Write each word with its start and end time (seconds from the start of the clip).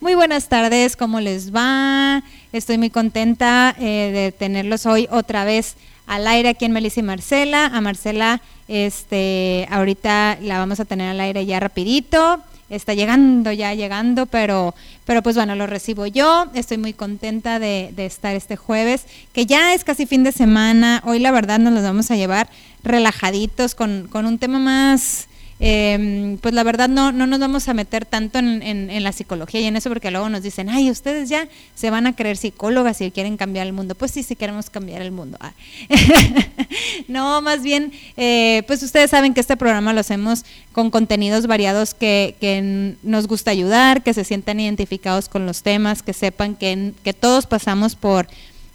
Muy 0.00 0.14
buenas 0.14 0.48
tardes, 0.48 0.96
¿cómo 0.96 1.20
les 1.20 1.52
va? 1.52 2.22
Estoy 2.52 2.78
muy 2.78 2.90
contenta 2.90 3.74
eh, 3.80 4.10
de 4.12 4.32
tenerlos 4.32 4.86
hoy 4.86 5.08
otra 5.10 5.44
vez 5.44 5.74
al 6.06 6.28
aire 6.28 6.50
aquí 6.50 6.66
en 6.66 6.72
Melissa 6.72 7.00
y 7.00 7.02
Marcela. 7.02 7.66
A 7.66 7.80
Marcela, 7.80 8.40
este, 8.68 9.66
ahorita 9.70 10.38
la 10.40 10.58
vamos 10.58 10.78
a 10.78 10.84
tener 10.84 11.08
al 11.08 11.20
aire 11.20 11.44
ya 11.46 11.58
rapidito. 11.58 12.40
Está 12.72 12.94
llegando, 12.94 13.52
ya 13.52 13.74
llegando, 13.74 14.26
pero, 14.26 14.74
pero 15.04 15.22
pues 15.22 15.36
bueno, 15.36 15.54
lo 15.54 15.66
recibo 15.66 16.06
yo. 16.06 16.46
Estoy 16.54 16.78
muy 16.78 16.94
contenta 16.94 17.58
de, 17.58 17.92
de 17.94 18.06
estar 18.06 18.34
este 18.34 18.56
jueves, 18.56 19.04
que 19.32 19.44
ya 19.46 19.74
es 19.74 19.84
casi 19.84 20.06
fin 20.06 20.24
de 20.24 20.32
semana. 20.32 21.02
Hoy 21.04 21.18
la 21.18 21.30
verdad 21.30 21.58
nos 21.58 21.74
los 21.74 21.82
vamos 21.82 22.10
a 22.10 22.16
llevar 22.16 22.48
relajaditos 22.82 23.74
con, 23.74 24.08
con 24.10 24.26
un 24.26 24.38
tema 24.38 24.58
más 24.58 25.28
eh, 25.60 26.36
pues 26.40 26.54
la 26.54 26.62
verdad 26.62 26.88
no, 26.88 27.12
no 27.12 27.26
nos 27.26 27.38
vamos 27.38 27.68
a 27.68 27.74
meter 27.74 28.04
tanto 28.04 28.38
en, 28.38 28.62
en, 28.62 29.02
la 29.02 29.12
psicología 29.12 29.60
y 29.60 29.66
en 29.66 29.76
eso 29.76 29.88
porque 29.88 30.10
luego 30.10 30.28
nos 30.28 30.42
dicen, 30.42 30.68
ay, 30.68 30.90
ustedes 30.90 31.28
ya 31.28 31.48
se 31.74 31.90
van 31.90 32.06
a 32.06 32.16
creer 32.16 32.36
psicólogas 32.36 33.00
y 33.00 33.10
quieren 33.10 33.36
cambiar 33.36 33.66
el 33.66 33.72
mundo. 33.72 33.94
Pues 33.94 34.10
sí, 34.10 34.22
sí 34.22 34.36
queremos 34.36 34.70
cambiar 34.70 35.02
el 35.02 35.12
mundo. 35.12 35.38
Ah. 35.40 35.52
no, 37.08 37.42
más 37.42 37.62
bien, 37.62 37.92
eh, 38.16 38.62
pues 38.66 38.82
ustedes 38.82 39.10
saben 39.10 39.34
que 39.34 39.40
este 39.40 39.56
programa 39.56 39.92
lo 39.92 40.00
hacemos 40.00 40.44
con 40.72 40.90
contenidos 40.90 41.46
variados 41.46 41.94
que, 41.94 42.36
que 42.40 42.96
nos 43.02 43.26
gusta 43.26 43.50
ayudar, 43.50 44.02
que 44.02 44.14
se 44.14 44.24
sientan 44.24 44.60
identificados 44.60 45.28
con 45.28 45.46
los 45.46 45.62
temas, 45.62 46.02
que 46.02 46.12
sepan 46.12 46.54
que, 46.54 46.92
que 47.04 47.12
todos 47.12 47.46
pasamos 47.46 47.94
por 47.94 48.26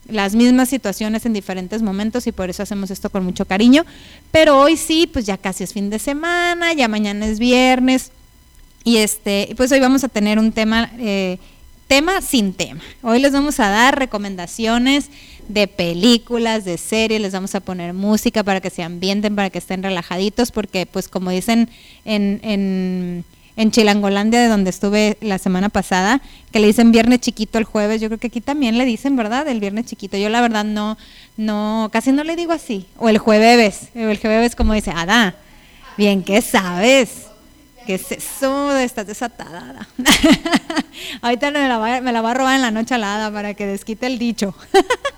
las 0.10 0.36
mismas 0.36 0.70
situaciones 0.70 1.26
en 1.26 1.34
diferentes 1.34 1.82
momentos 1.82 2.28
y 2.28 2.32
por 2.32 2.50
eso 2.50 2.64
hacemos 2.64 2.92
esto 2.92 3.10
con 3.10 3.24
mucho 3.24 3.46
cariño. 3.46 3.86
Pero 4.32 4.60
hoy 4.60 4.78
sí, 4.78 5.08
pues 5.12 5.26
ya 5.26 5.38
casi 5.38 5.64
es 5.64 5.74
fin 5.74 5.90
de 5.90 6.00
semana, 6.00 6.74
ya 6.74 6.88
mañana 6.88 7.26
es 7.26 7.40
viernes 7.40 8.12
y 8.84 8.98
este, 8.98 9.54
pues 9.58 9.72
hoy 9.72 9.80
vamos 9.80 10.04
a 10.04 10.08
tener 10.08 10.40
un 10.40 10.52
tema, 10.52 10.90
eh, 10.98 11.40
tema 11.88 12.22
sin 12.22 12.54
tema. 12.54 12.82
Hoy 13.02 13.20
les 13.20 13.34
vamos 13.34 13.60
a 13.60 13.70
dar 13.70 14.00
recomendaciones 14.00 15.10
de 15.48 15.68
películas, 15.68 16.66
de 16.66 16.78
series, 16.78 17.22
les 17.22 17.34
vamos 17.34 17.56
a 17.56 17.60
poner 17.60 17.94
música 17.94 18.44
para 18.44 18.62
que 18.62 18.70
se 18.70 18.84
ambienten, 18.84 19.36
para 19.36 19.50
que 19.50 19.58
estén 19.58 19.84
relajaditos, 19.84 20.52
porque 20.52 20.86
pues 20.86 21.08
como 21.08 21.32
dicen 21.32 21.70
en, 22.06 22.40
en 22.44 23.26
en 23.58 23.72
Chilangolandia, 23.72 24.40
de 24.40 24.48
donde 24.48 24.70
estuve 24.70 25.18
la 25.20 25.40
semana 25.40 25.70
pasada, 25.70 26.22
que 26.52 26.60
le 26.60 26.68
dicen 26.68 26.92
viernes 26.92 27.20
chiquito 27.20 27.58
el 27.58 27.66
jueves. 27.66 28.00
Yo 28.00 28.08
creo 28.08 28.20
que 28.20 28.28
aquí 28.28 28.40
también 28.40 28.78
le 28.78 28.86
dicen, 28.86 29.16
¿verdad? 29.16 29.48
El 29.48 29.60
viernes 29.60 29.86
chiquito. 29.86 30.16
Yo 30.16 30.30
la 30.30 30.42
verdad 30.42 30.64
no, 30.64 30.98
no, 31.36 31.90
casi 31.92 32.12
no 32.12 32.24
le 32.24 32.36
digo 32.36 32.54
así. 32.54 32.86
O 32.98 33.10
el 33.10 33.18
jueves, 33.18 33.90
el 33.96 34.18
jueves 34.20 34.56
como 34.56 34.74
dice, 34.74 34.92
Ada, 34.96 35.36
bien, 35.98 36.24
¿qué 36.24 36.42
sabes? 36.42 37.28
¿Qué 37.88 37.96
es 37.96 38.12
eso? 38.12 38.78
Estás 38.78 39.08
desatada. 39.08 39.88
Ahorita 41.22 41.50
me 41.52 41.68
la, 41.68 41.78
va, 41.80 42.00
la 42.02 42.20
a 42.20 42.34
robar 42.34 42.56
en 42.56 42.62
la 42.62 42.70
noche 42.70 42.94
alada 42.94 43.32
para 43.32 43.56
que 43.56 43.66
desquite 43.66 44.06
el 44.06 44.20
dicho. 44.20 44.54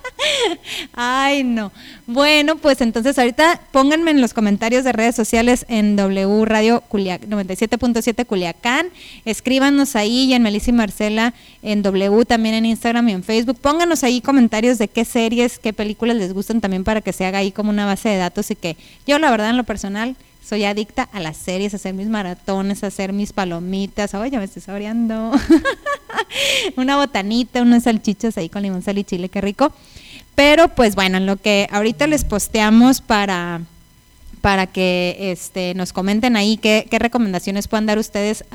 Ay, 0.93 1.43
no. 1.43 1.71
Bueno, 2.07 2.57
pues 2.57 2.81
entonces 2.81 3.17
ahorita 3.17 3.61
pónganme 3.71 4.11
en 4.11 4.21
los 4.21 4.33
comentarios 4.33 4.83
de 4.83 4.91
redes 4.91 5.15
sociales 5.15 5.65
en 5.69 5.95
W 5.95 6.45
Radio 6.45 6.83
97.7 6.89 8.25
Culiacán. 8.25 8.89
Escríbanos 9.25 9.95
ahí 9.95 10.25
y 10.25 10.33
en 10.33 10.43
Melissa 10.43 10.71
y 10.71 10.73
Marcela 10.73 11.33
en 11.61 11.81
W 11.81 12.25
también 12.25 12.55
en 12.55 12.65
Instagram 12.65 13.09
y 13.09 13.11
en 13.13 13.23
Facebook. 13.23 13.59
Pónganos 13.59 14.03
ahí 14.03 14.21
comentarios 14.21 14.77
de 14.77 14.87
qué 14.87 15.05
series, 15.05 15.59
qué 15.59 15.73
películas 15.73 16.17
les 16.17 16.33
gustan 16.33 16.61
también 16.61 16.83
para 16.83 17.01
que 17.01 17.13
se 17.13 17.25
haga 17.25 17.39
ahí 17.39 17.51
como 17.51 17.69
una 17.69 17.85
base 17.85 18.09
de 18.09 18.17
datos 18.17 18.51
y 18.51 18.55
que 18.55 18.77
yo 19.05 19.19
la 19.19 19.31
verdad 19.31 19.49
en 19.49 19.57
lo 19.57 19.63
personal 19.63 20.15
soy 20.49 20.63
adicta 20.63 21.07
a 21.13 21.19
las 21.19 21.37
series, 21.37 21.73
a 21.73 21.77
hacer 21.77 21.93
mis 21.93 22.07
maratones, 22.07 22.83
a 22.83 22.87
hacer 22.87 23.13
mis 23.13 23.33
palomitas. 23.33 24.15
Oye, 24.15 24.35
me 24.37 24.45
estoy 24.45 24.63
saboreando. 24.63 25.31
una 26.75 26.95
botanita, 26.95 27.61
unas 27.61 27.83
salchichas 27.83 28.35
ahí 28.37 28.49
con 28.49 28.63
limón, 28.63 28.81
sal 28.81 28.97
y 28.97 29.03
chile, 29.03 29.29
qué 29.29 29.41
rico. 29.41 29.71
Pero 30.39 30.69
pues 30.69 30.95
bueno, 30.95 31.17
en 31.17 31.25
lo 31.25 31.35
que 31.35 31.67
ahorita 31.69 32.07
les 32.07 32.23
posteamos 32.23 33.01
para 33.01 33.59
para 34.39 34.67
que 34.67 35.17
este, 35.19 35.73
nos 35.73 35.91
comenten 35.91 36.37
ahí 36.37 36.55
qué, 36.55 36.87
recomendaciones 36.89 37.67
puedan 37.67 37.87
dar 37.87 37.97
ustedes 37.97 38.45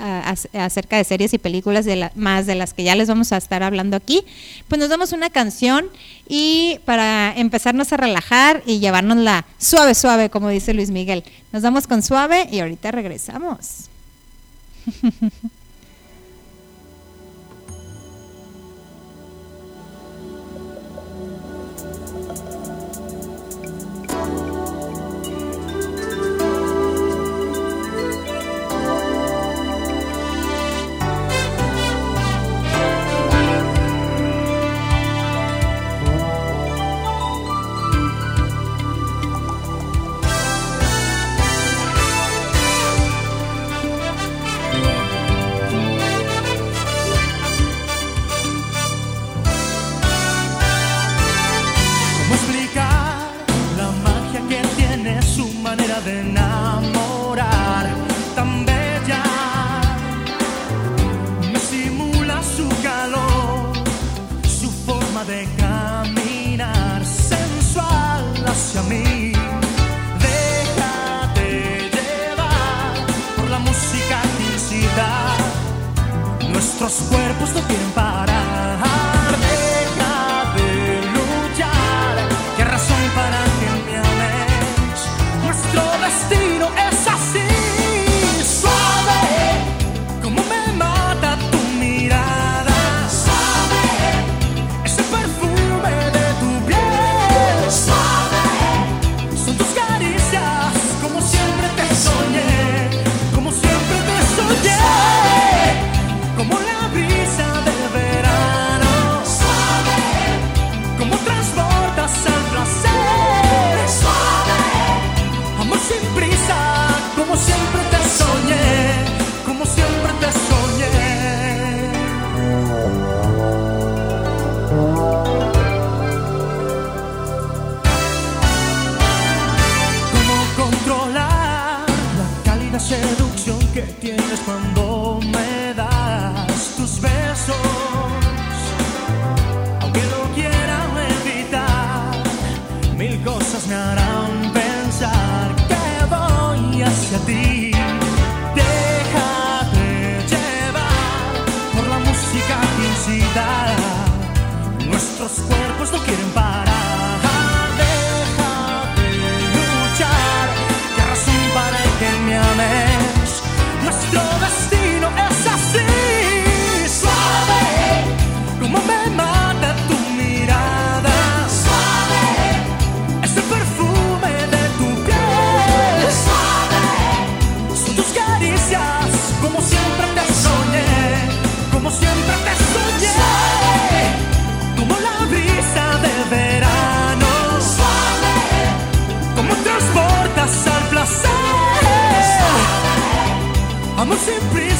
acerca 0.55 0.97
de 0.97 1.05
series 1.05 1.35
y 1.35 1.39
películas 1.39 1.85
más 2.15 2.47
de 2.47 2.55
las 2.55 2.73
que 2.73 2.85
ya 2.85 2.95
les 2.95 3.09
vamos 3.09 3.33
a 3.33 3.37
estar 3.37 3.63
hablando 3.63 3.99
aquí. 3.99 4.25
Pues 4.67 4.79
nos 4.79 4.89
damos 4.89 5.13
una 5.13 5.29
canción 5.29 5.85
y 6.27 6.81
para 6.87 7.35
empezarnos 7.37 7.93
a 7.93 7.99
relajar 7.99 8.63
y 8.65 8.79
llevárnosla 8.79 9.45
suave, 9.59 9.95
suave, 9.95 10.31
como 10.31 10.49
dice 10.49 10.73
Luis 10.73 10.89
Miguel. 10.89 11.23
Nos 11.53 11.61
damos 11.61 11.87
con 11.87 12.03
suave 12.03 12.49
y 12.51 12.61
ahorita 12.61 12.93
regresamos. 12.93 13.91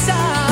side. 0.05 0.44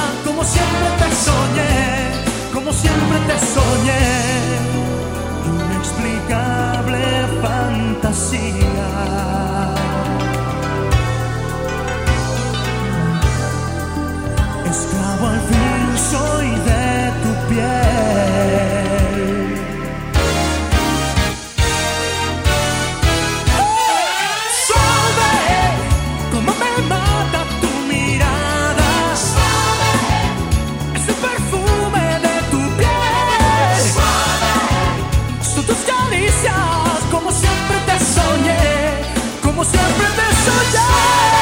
Siempre 39.63 40.07
te 40.17 40.35
soñé, 40.45 41.32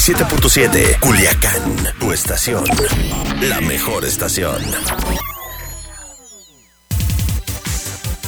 97.7. 0.00 0.98
Culiacán, 0.98 1.76
tu 1.98 2.10
estación. 2.10 2.64
La 3.42 3.60
mejor 3.60 4.06
estación. 4.06 4.62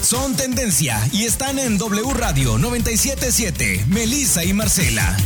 Son 0.02 0.36
tendencia 0.36 1.00
y 1.12 1.24
están 1.24 1.58
en 1.58 1.78
W 1.78 2.12
Radio 2.12 2.58
977. 2.58 3.86
Melissa 3.88 4.44
y 4.44 4.52
Marcela. 4.52 5.16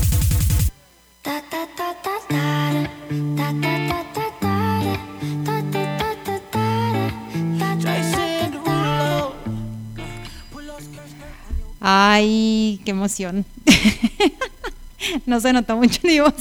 Ay, 11.81 12.81
qué 12.85 12.93
emoción. 12.93 13.45
no 15.27 15.41
se 15.41 15.53
notó 15.53 15.77
mucho 15.77 16.01
ni 16.05 16.21
voz. 16.21 16.33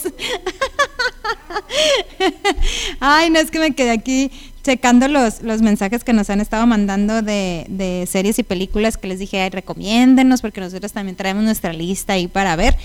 Ay, 3.00 3.30
no 3.30 3.40
es 3.40 3.52
que 3.52 3.60
me 3.60 3.74
quedé 3.74 3.92
aquí 3.92 4.32
checando 4.64 5.08
los, 5.08 5.42
los 5.42 5.62
mensajes 5.62 6.04
que 6.04 6.12
nos 6.12 6.30
han 6.30 6.42
estado 6.42 6.66
mandando 6.66 7.22
de, 7.22 7.66
de 7.70 8.08
series 8.08 8.40
y 8.40 8.44
películas 8.44 8.98
que 8.98 9.08
les 9.08 9.20
dije, 9.20 9.42
ay, 9.42 9.50
recomiéndenos, 9.50 10.42
porque 10.42 10.60
nosotros 10.60 10.92
también 10.92 11.16
traemos 11.16 11.44
nuestra 11.44 11.72
lista 11.72 12.14
ahí 12.14 12.28
para 12.28 12.56
ver. 12.56 12.76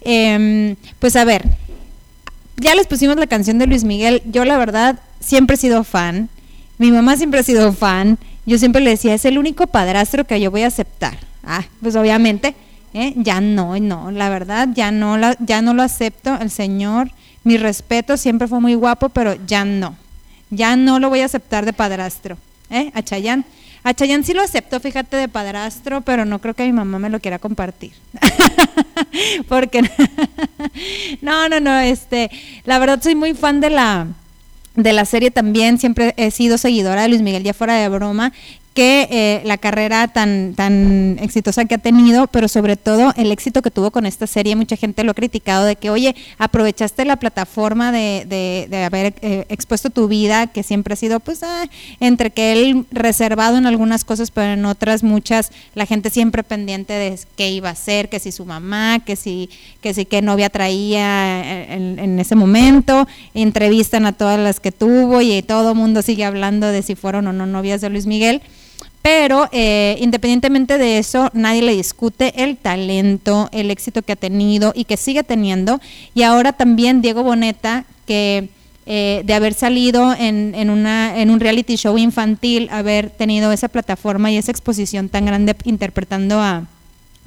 Em, 0.00 0.76
pues 0.98 1.14
a 1.16 1.24
ver, 1.24 1.44
ya 2.56 2.74
les 2.74 2.86
pusimos 2.86 3.16
la 3.16 3.26
canción 3.26 3.58
de 3.58 3.66
Luis 3.66 3.84
Miguel. 3.84 4.22
Yo 4.26 4.44
la 4.44 4.58
verdad 4.58 4.98
siempre 5.20 5.54
he 5.54 5.58
sido 5.58 5.84
fan. 5.84 6.28
Mi 6.78 6.90
mamá 6.90 7.16
siempre 7.16 7.40
ha 7.40 7.44
sido 7.44 7.72
fan. 7.72 8.18
Yo 8.46 8.58
siempre 8.58 8.82
le 8.82 8.90
decía, 8.90 9.14
es 9.14 9.24
el 9.24 9.38
único 9.38 9.66
padrastro 9.66 10.24
que 10.24 10.40
yo 10.40 10.50
voy 10.50 10.62
a 10.62 10.68
aceptar. 10.68 11.18
Ah, 11.44 11.64
pues 11.80 11.96
obviamente, 11.96 12.54
¿eh? 12.94 13.12
ya 13.16 13.40
no, 13.40 13.78
no, 13.78 14.10
la 14.10 14.28
verdad, 14.28 14.68
ya 14.74 14.90
no, 14.90 15.16
la, 15.16 15.36
ya 15.40 15.62
no 15.62 15.74
lo 15.74 15.82
acepto. 15.82 16.38
El 16.40 16.50
señor, 16.50 17.10
mi 17.44 17.56
respeto, 17.56 18.16
siempre 18.16 18.48
fue 18.48 18.60
muy 18.60 18.74
guapo, 18.74 19.08
pero 19.08 19.34
ya 19.46 19.64
no. 19.64 19.96
Ya 20.50 20.76
no 20.76 20.98
lo 20.98 21.08
voy 21.08 21.20
a 21.20 21.26
aceptar 21.26 21.64
de 21.66 21.72
padrastro. 21.72 22.38
¿eh? 22.70 22.90
A 22.94 23.02
Chayán. 23.02 23.44
A 23.84 23.94
Chayán 23.94 24.24
sí 24.24 24.34
lo 24.34 24.42
acepto, 24.42 24.80
fíjate, 24.80 25.16
de 25.16 25.28
padrastro, 25.28 26.00
pero 26.00 26.24
no 26.24 26.40
creo 26.40 26.54
que 26.54 26.64
mi 26.64 26.72
mamá 26.72 26.98
me 26.98 27.10
lo 27.10 27.20
quiera 27.20 27.38
compartir. 27.38 27.92
Porque 29.48 29.82
no, 31.22 31.48
no, 31.48 31.60
no, 31.60 31.78
este, 31.78 32.30
la 32.64 32.78
verdad 32.78 33.02
soy 33.02 33.14
muy 33.14 33.34
fan 33.34 33.60
de 33.60 33.70
la 33.70 34.06
de 34.74 34.92
la 34.92 35.04
serie 35.04 35.32
también, 35.32 35.78
siempre 35.78 36.14
he 36.16 36.30
sido 36.30 36.56
seguidora 36.56 37.02
de 37.02 37.08
Luis 37.08 37.20
Miguel, 37.20 37.42
ya 37.42 37.52
fuera 37.52 37.74
de 37.74 37.88
broma, 37.88 38.32
que 38.78 39.08
eh, 39.10 39.42
la 39.44 39.58
carrera 39.58 40.06
tan, 40.06 40.54
tan 40.54 41.18
exitosa 41.20 41.64
que 41.64 41.74
ha 41.74 41.78
tenido, 41.78 42.28
pero 42.28 42.46
sobre 42.46 42.76
todo 42.76 43.12
el 43.16 43.32
éxito 43.32 43.60
que 43.60 43.72
tuvo 43.72 43.90
con 43.90 44.06
esta 44.06 44.28
serie, 44.28 44.54
mucha 44.54 44.76
gente 44.76 45.02
lo 45.02 45.10
ha 45.10 45.14
criticado 45.14 45.64
de 45.64 45.74
que, 45.74 45.90
oye, 45.90 46.14
aprovechaste 46.38 47.04
la 47.04 47.16
plataforma 47.16 47.90
de, 47.90 48.24
de, 48.28 48.68
de 48.70 48.84
haber 48.84 49.14
eh, 49.20 49.46
expuesto 49.48 49.90
tu 49.90 50.06
vida, 50.06 50.46
que 50.46 50.62
siempre 50.62 50.92
ha 50.92 50.96
sido, 50.96 51.18
pues, 51.18 51.42
ah, 51.42 51.64
entre 51.98 52.30
que 52.30 52.52
él 52.52 52.86
reservado 52.92 53.58
en 53.58 53.66
algunas 53.66 54.04
cosas, 54.04 54.30
pero 54.30 54.52
en 54.52 54.64
otras 54.64 55.02
muchas, 55.02 55.50
la 55.74 55.84
gente 55.84 56.08
siempre 56.08 56.44
pendiente 56.44 56.92
de 56.92 57.18
qué 57.34 57.50
iba 57.50 57.70
a 57.70 57.72
hacer, 57.72 58.08
que 58.08 58.20
si 58.20 58.30
su 58.30 58.44
mamá, 58.44 59.00
que 59.00 59.16
si, 59.16 59.50
que 59.80 59.92
si 59.92 60.04
qué 60.04 60.22
novia 60.22 60.50
traía 60.50 61.74
en, 61.74 61.98
en 61.98 62.20
ese 62.20 62.36
momento, 62.36 63.08
entrevistan 63.34 64.06
a 64.06 64.12
todas 64.12 64.38
las 64.38 64.60
que 64.60 64.70
tuvo 64.70 65.20
y 65.20 65.42
todo 65.42 65.72
el 65.72 65.76
mundo 65.76 66.00
sigue 66.00 66.24
hablando 66.24 66.68
de 66.68 66.82
si 66.82 66.94
fueron 66.94 67.26
o 67.26 67.32
no 67.32 67.44
novias 67.44 67.80
de 67.80 67.90
Luis 67.90 68.06
Miguel. 68.06 68.40
Pero 69.10 69.48
eh, 69.52 69.96
independientemente 70.02 70.76
de 70.76 70.98
eso, 70.98 71.30
nadie 71.32 71.62
le 71.62 71.74
discute 71.74 72.44
el 72.44 72.58
talento, 72.58 73.48
el 73.52 73.70
éxito 73.70 74.02
que 74.02 74.12
ha 74.12 74.16
tenido 74.16 74.74
y 74.76 74.84
que 74.84 74.98
sigue 74.98 75.24
teniendo. 75.24 75.80
Y 76.12 76.24
ahora 76.24 76.52
también 76.52 77.00
Diego 77.00 77.22
Boneta, 77.22 77.86
que 78.06 78.50
eh, 78.84 79.22
de 79.24 79.32
haber 79.32 79.54
salido 79.54 80.12
en, 80.12 80.54
en, 80.54 80.68
una, 80.68 81.18
en 81.18 81.30
un 81.30 81.40
reality 81.40 81.76
show 81.76 81.96
infantil, 81.96 82.68
haber 82.70 83.08
tenido 83.08 83.50
esa 83.50 83.68
plataforma 83.68 84.30
y 84.30 84.36
esa 84.36 84.50
exposición 84.50 85.08
tan 85.08 85.24
grande 85.24 85.56
interpretando 85.64 86.38
a, 86.38 86.66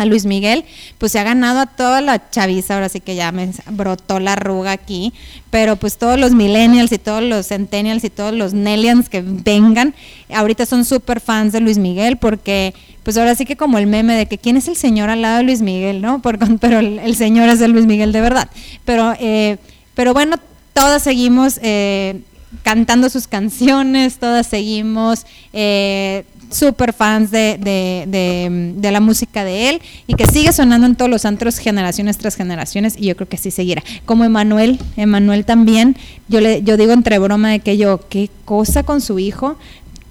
a 0.01 0.05
Luis 0.05 0.25
Miguel, 0.25 0.65
pues 0.97 1.11
se 1.11 1.19
ha 1.19 1.23
ganado 1.23 1.59
a 1.59 1.65
toda 1.65 2.01
la 2.01 2.29
chaviza, 2.29 2.75
ahora 2.75 2.89
sí 2.89 2.99
que 2.99 3.15
ya 3.15 3.31
me 3.31 3.51
brotó 3.71 4.19
la 4.19 4.33
arruga 4.33 4.71
aquí, 4.71 5.13
pero 5.49 5.75
pues 5.75 5.97
todos 5.97 6.19
los 6.19 6.31
millennials 6.31 6.91
y 6.91 6.97
todos 6.97 7.23
los 7.23 7.47
centennials 7.47 8.03
y 8.03 8.09
todos 8.09 8.33
los 8.33 8.53
nellians 8.53 9.09
que 9.09 9.21
vengan, 9.21 9.93
ahorita 10.33 10.65
son 10.65 10.85
súper 10.85 11.19
fans 11.19 11.53
de 11.53 11.59
Luis 11.59 11.77
Miguel 11.77 12.17
porque 12.17 12.73
pues 13.03 13.17
ahora 13.17 13.35
sí 13.35 13.45
que 13.45 13.55
como 13.55 13.77
el 13.77 13.87
meme 13.87 14.15
de 14.15 14.25
que 14.27 14.37
quién 14.37 14.57
es 14.57 14.67
el 14.67 14.75
señor 14.75 15.09
al 15.09 15.21
lado 15.21 15.37
de 15.37 15.43
Luis 15.43 15.61
Miguel, 15.61 16.01
¿no? 16.01 16.21
Pero 16.59 16.79
el, 16.79 16.99
el 16.99 17.15
señor 17.15 17.49
es 17.49 17.59
de 17.59 17.67
Luis 17.67 17.85
Miguel 17.85 18.11
de 18.11 18.21
verdad. 18.21 18.49
Pero, 18.85 19.13
eh, 19.19 19.57
pero 19.95 20.13
bueno, 20.13 20.37
todas 20.73 21.01
seguimos 21.01 21.59
eh, 21.63 22.21
cantando 22.63 23.09
sus 23.09 23.27
canciones, 23.27 24.17
todas 24.17 24.47
seguimos 24.47 25.25
eh, 25.53 26.25
super 26.51 26.93
fans 26.93 27.31
de, 27.31 27.57
de- 27.59 28.05
de- 28.07 28.73
de 28.75 28.91
la 28.91 28.99
música 28.99 29.43
de 29.43 29.69
él 29.69 29.81
y 30.07 30.13
que 30.15 30.25
sigue 30.27 30.51
sonando 30.53 30.85
en 30.87 30.95
todos 30.95 31.09
los 31.09 31.25
antros 31.25 31.57
generaciones 31.57 32.17
tras 32.17 32.35
generaciones 32.35 32.95
y 32.97 33.07
yo 33.07 33.15
creo 33.15 33.27
que 33.29 33.37
así 33.37 33.51
seguirá. 33.51 33.83
Como 34.05 34.23
Emanuel, 34.25 34.79
Emanuel 34.97 35.45
también, 35.45 35.95
yo 36.27 36.41
le 36.41 36.61
yo 36.63 36.77
digo 36.77 36.91
entre 36.93 37.17
broma 37.19 37.49
de 37.51 37.59
que 37.59 37.77
yo, 37.77 37.99
qué 38.09 38.29
cosa 38.45 38.83
con 38.83 39.01
su 39.01 39.17
hijo, 39.19 39.57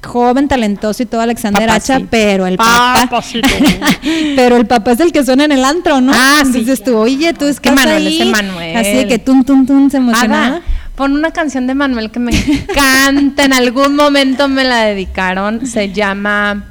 joven, 0.02 0.48
talentoso 0.48 1.02
y 1.02 1.06
todo 1.06 1.20
Alexander 1.20 1.66
Papacito. 1.66 1.92
Hacha, 1.94 2.06
pero 2.10 2.46
el 2.46 2.56
papá, 2.56 3.06
Papacito. 3.10 3.46
pero 4.36 4.56
el 4.56 4.66
papá 4.66 4.92
es 4.92 5.00
el 5.00 5.12
que 5.12 5.24
suena 5.24 5.44
en 5.44 5.52
el 5.52 5.64
antro, 5.64 6.00
¿no? 6.00 6.12
Ah, 6.14 6.40
sí, 6.42 6.60
Entonces 6.60 6.82
tú, 6.82 6.96
oye, 6.96 7.32
tú 7.34 7.44
estás 7.44 7.74
Manuel 7.74 8.06
es 8.06 8.12
ahí, 8.14 8.22
Emanuel. 8.28 8.76
así 8.76 8.92
de 8.94 9.06
que 9.06 9.18
tun, 9.18 9.44
tun, 9.44 9.66
tun, 9.66 9.90
se 9.90 9.98
emocionaba. 9.98 10.46
Ada, 10.46 10.62
pon 11.00 11.12
una 11.12 11.30
canción 11.30 11.66
de 11.66 11.74
Manuel 11.74 12.10
que 12.10 12.18
me 12.20 12.30
encanta. 12.30 13.44
En 13.46 13.54
algún 13.54 13.96
momento 13.96 14.48
me 14.48 14.64
la 14.64 14.84
dedicaron. 14.84 15.66
Se 15.66 15.90
llama 15.94 16.66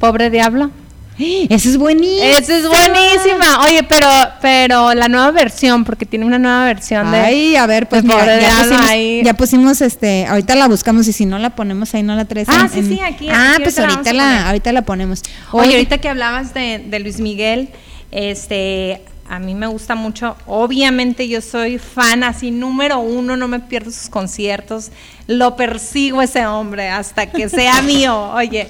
Pobre 0.00 0.30
Diablo. 0.30 0.72
Esa 1.16 1.68
es 1.68 1.76
buenísima. 1.76 2.26
Esa 2.26 2.56
es 2.56 2.68
buenísima. 2.68 3.60
Oye, 3.64 3.84
pero, 3.84 4.08
pero 4.42 4.94
la 4.94 5.06
nueva 5.08 5.30
versión, 5.30 5.84
porque 5.84 6.06
tiene 6.06 6.24
una 6.26 6.40
nueva 6.40 6.64
versión 6.64 7.08
de. 7.12 7.18
Ay, 7.18 7.54
a 7.54 7.66
ver, 7.66 7.88
pues 7.88 8.02
mira, 8.02 8.16
Pobre 8.18 8.40
ya, 8.40 8.48
Diablo 8.48 8.62
pusimos, 8.70 8.90
ahí. 8.90 9.22
ya 9.24 9.34
pusimos, 9.34 9.80
este, 9.80 10.26
ahorita 10.26 10.56
la 10.56 10.66
buscamos 10.66 11.06
y 11.06 11.12
si 11.12 11.24
no 11.24 11.38
la 11.38 11.50
ponemos 11.50 11.94
ahí 11.94 12.02
no 12.02 12.16
la 12.16 12.24
traes. 12.24 12.48
Ah, 12.48 12.62
en- 12.62 12.70
sí, 12.70 12.78
en- 12.80 12.88
sí, 12.88 13.00
aquí- 13.00 13.28
Ah, 13.30 13.52
aquí 13.54 13.62
pues 13.62 13.78
ahorita 13.78 13.84
la 13.84 13.94
ahorita 13.94 14.12
la, 14.12 14.22
poner. 14.24 14.46
ahorita 14.46 14.72
la 14.72 14.82
ponemos. 14.82 15.22
Oye, 15.52 15.70
ahorita 15.74 15.98
que 15.98 16.08
hablabas 16.08 16.52
de, 16.52 16.84
de 16.88 16.98
Luis 16.98 17.20
Miguel, 17.20 17.68
este, 18.10 19.02
a 19.28 19.38
mí 19.38 19.54
me 19.54 19.66
gusta 19.66 19.94
mucho. 19.94 20.36
Obviamente 20.46 21.28
yo 21.28 21.40
soy 21.40 21.78
fan 21.78 22.24
así 22.24 22.50
número 22.50 22.98
uno, 22.98 23.36
no 23.36 23.46
me 23.46 23.60
pierdo 23.60 23.90
sus 23.90 24.08
conciertos. 24.08 24.90
Lo 25.26 25.54
persigo 25.56 26.22
ese 26.22 26.46
hombre 26.46 26.88
hasta 26.88 27.26
que 27.30 27.48
sea 27.50 27.82
mío, 27.82 28.30
oye. 28.32 28.68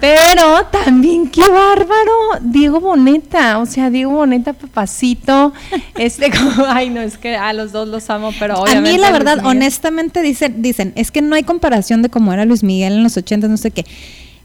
Pero 0.00 0.64
también 0.70 1.28
qué 1.28 1.42
bárbaro, 1.42 2.12
Diego 2.42 2.78
Boneta, 2.80 3.58
o 3.58 3.66
sea, 3.66 3.90
Diego 3.90 4.12
Boneta, 4.12 4.52
papacito, 4.52 5.52
este, 5.96 6.30
como, 6.36 6.66
ay 6.68 6.90
no, 6.90 7.00
es 7.00 7.18
que 7.18 7.36
a 7.36 7.52
los 7.52 7.72
dos 7.72 7.88
los 7.88 8.08
amo, 8.10 8.30
pero 8.38 8.54
a 8.54 8.60
obviamente. 8.60 8.92
mí 8.92 8.98
la 8.98 9.10
verdad, 9.10 9.44
honestamente 9.44 10.22
dicen, 10.22 10.62
dicen, 10.62 10.92
es 10.94 11.10
que 11.10 11.22
no 11.22 11.34
hay 11.34 11.42
comparación 11.42 12.02
de 12.02 12.08
cómo 12.08 12.32
era 12.32 12.44
Luis 12.44 12.62
Miguel 12.62 12.92
en 12.94 13.02
los 13.02 13.16
80, 13.16 13.48
no 13.48 13.56
sé 13.56 13.72
qué. 13.72 13.84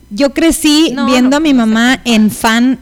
Yo 0.10 0.34
crecí 0.34 0.92
No, 0.96 1.06
viendo 1.06 1.32
no, 1.32 1.38
a 1.38 1.40
mi 1.40 1.54
mamá 1.54 2.00
en 2.06 2.32
fan 2.32 2.80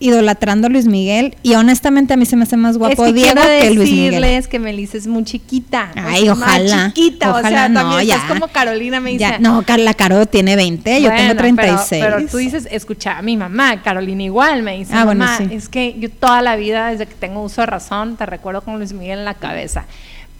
idolatrando 0.00 0.68
a 0.68 0.70
Luis 0.70 0.86
Miguel 0.86 1.34
y 1.42 1.54
honestamente 1.54 2.14
a 2.14 2.16
mí 2.16 2.24
se 2.24 2.36
me 2.36 2.44
hace 2.44 2.56
más 2.56 2.78
guapo 2.78 3.04
es 3.04 3.12
que 3.12 3.18
Diego 3.20 3.40
que 3.42 3.70
Luis 3.72 3.90
Miguel. 3.90 4.10
decirles 4.12 4.46
que 4.48 4.58
Melissa 4.60 4.96
es 4.96 5.06
muy 5.08 5.24
chiquita. 5.24 5.90
o 5.96 6.00
Ay, 6.06 6.28
más 6.28 6.38
ojalá. 6.38 6.92
chiquita, 6.94 7.28
o 7.28 7.30
ojalá 7.32 7.48
sea, 7.48 7.68
no, 7.68 7.80
también 7.80 8.06
ya. 8.06 8.14
estás 8.14 8.30
como 8.30 8.46
Carolina 8.48 9.00
me 9.00 9.10
dice. 9.10 9.20
Ya, 9.20 9.38
no, 9.40 9.62
Carla 9.64 9.94
Caro 9.94 10.24
tiene 10.26 10.54
20, 10.54 11.02
yo 11.02 11.08
tengo 11.08 11.22
Bueno, 11.24 11.34
36. 11.40 11.88
Pero, 12.04 12.16
pero 12.18 12.28
tú 12.30 12.36
dices, 12.36 12.68
escucha 12.70 13.18
a 13.18 13.22
mi 13.22 13.36
mamá, 13.36 13.82
Carolina 13.82 14.22
igual, 14.22 14.62
me 14.62 14.78
dice, 14.78 14.92
Ah, 14.94 15.04
bueno, 15.04 15.24
mamá, 15.24 15.38
sí. 15.38 15.48
es 15.50 15.68
que 15.68 15.96
yo 15.98 16.08
toda 16.10 16.42
la 16.42 16.54
vida, 16.54 16.90
desde 16.90 17.06
que 17.06 17.14
tengo 17.14 17.42
uso 17.42 17.62
de 17.62 17.66
razón, 17.66 18.16
te 18.16 18.24
recuerdo 18.24 18.62
con 18.62 18.78
Luis 18.78 18.92
Miguel 18.92 19.18
en 19.18 19.24
la 19.24 19.34
cabeza. 19.34 19.84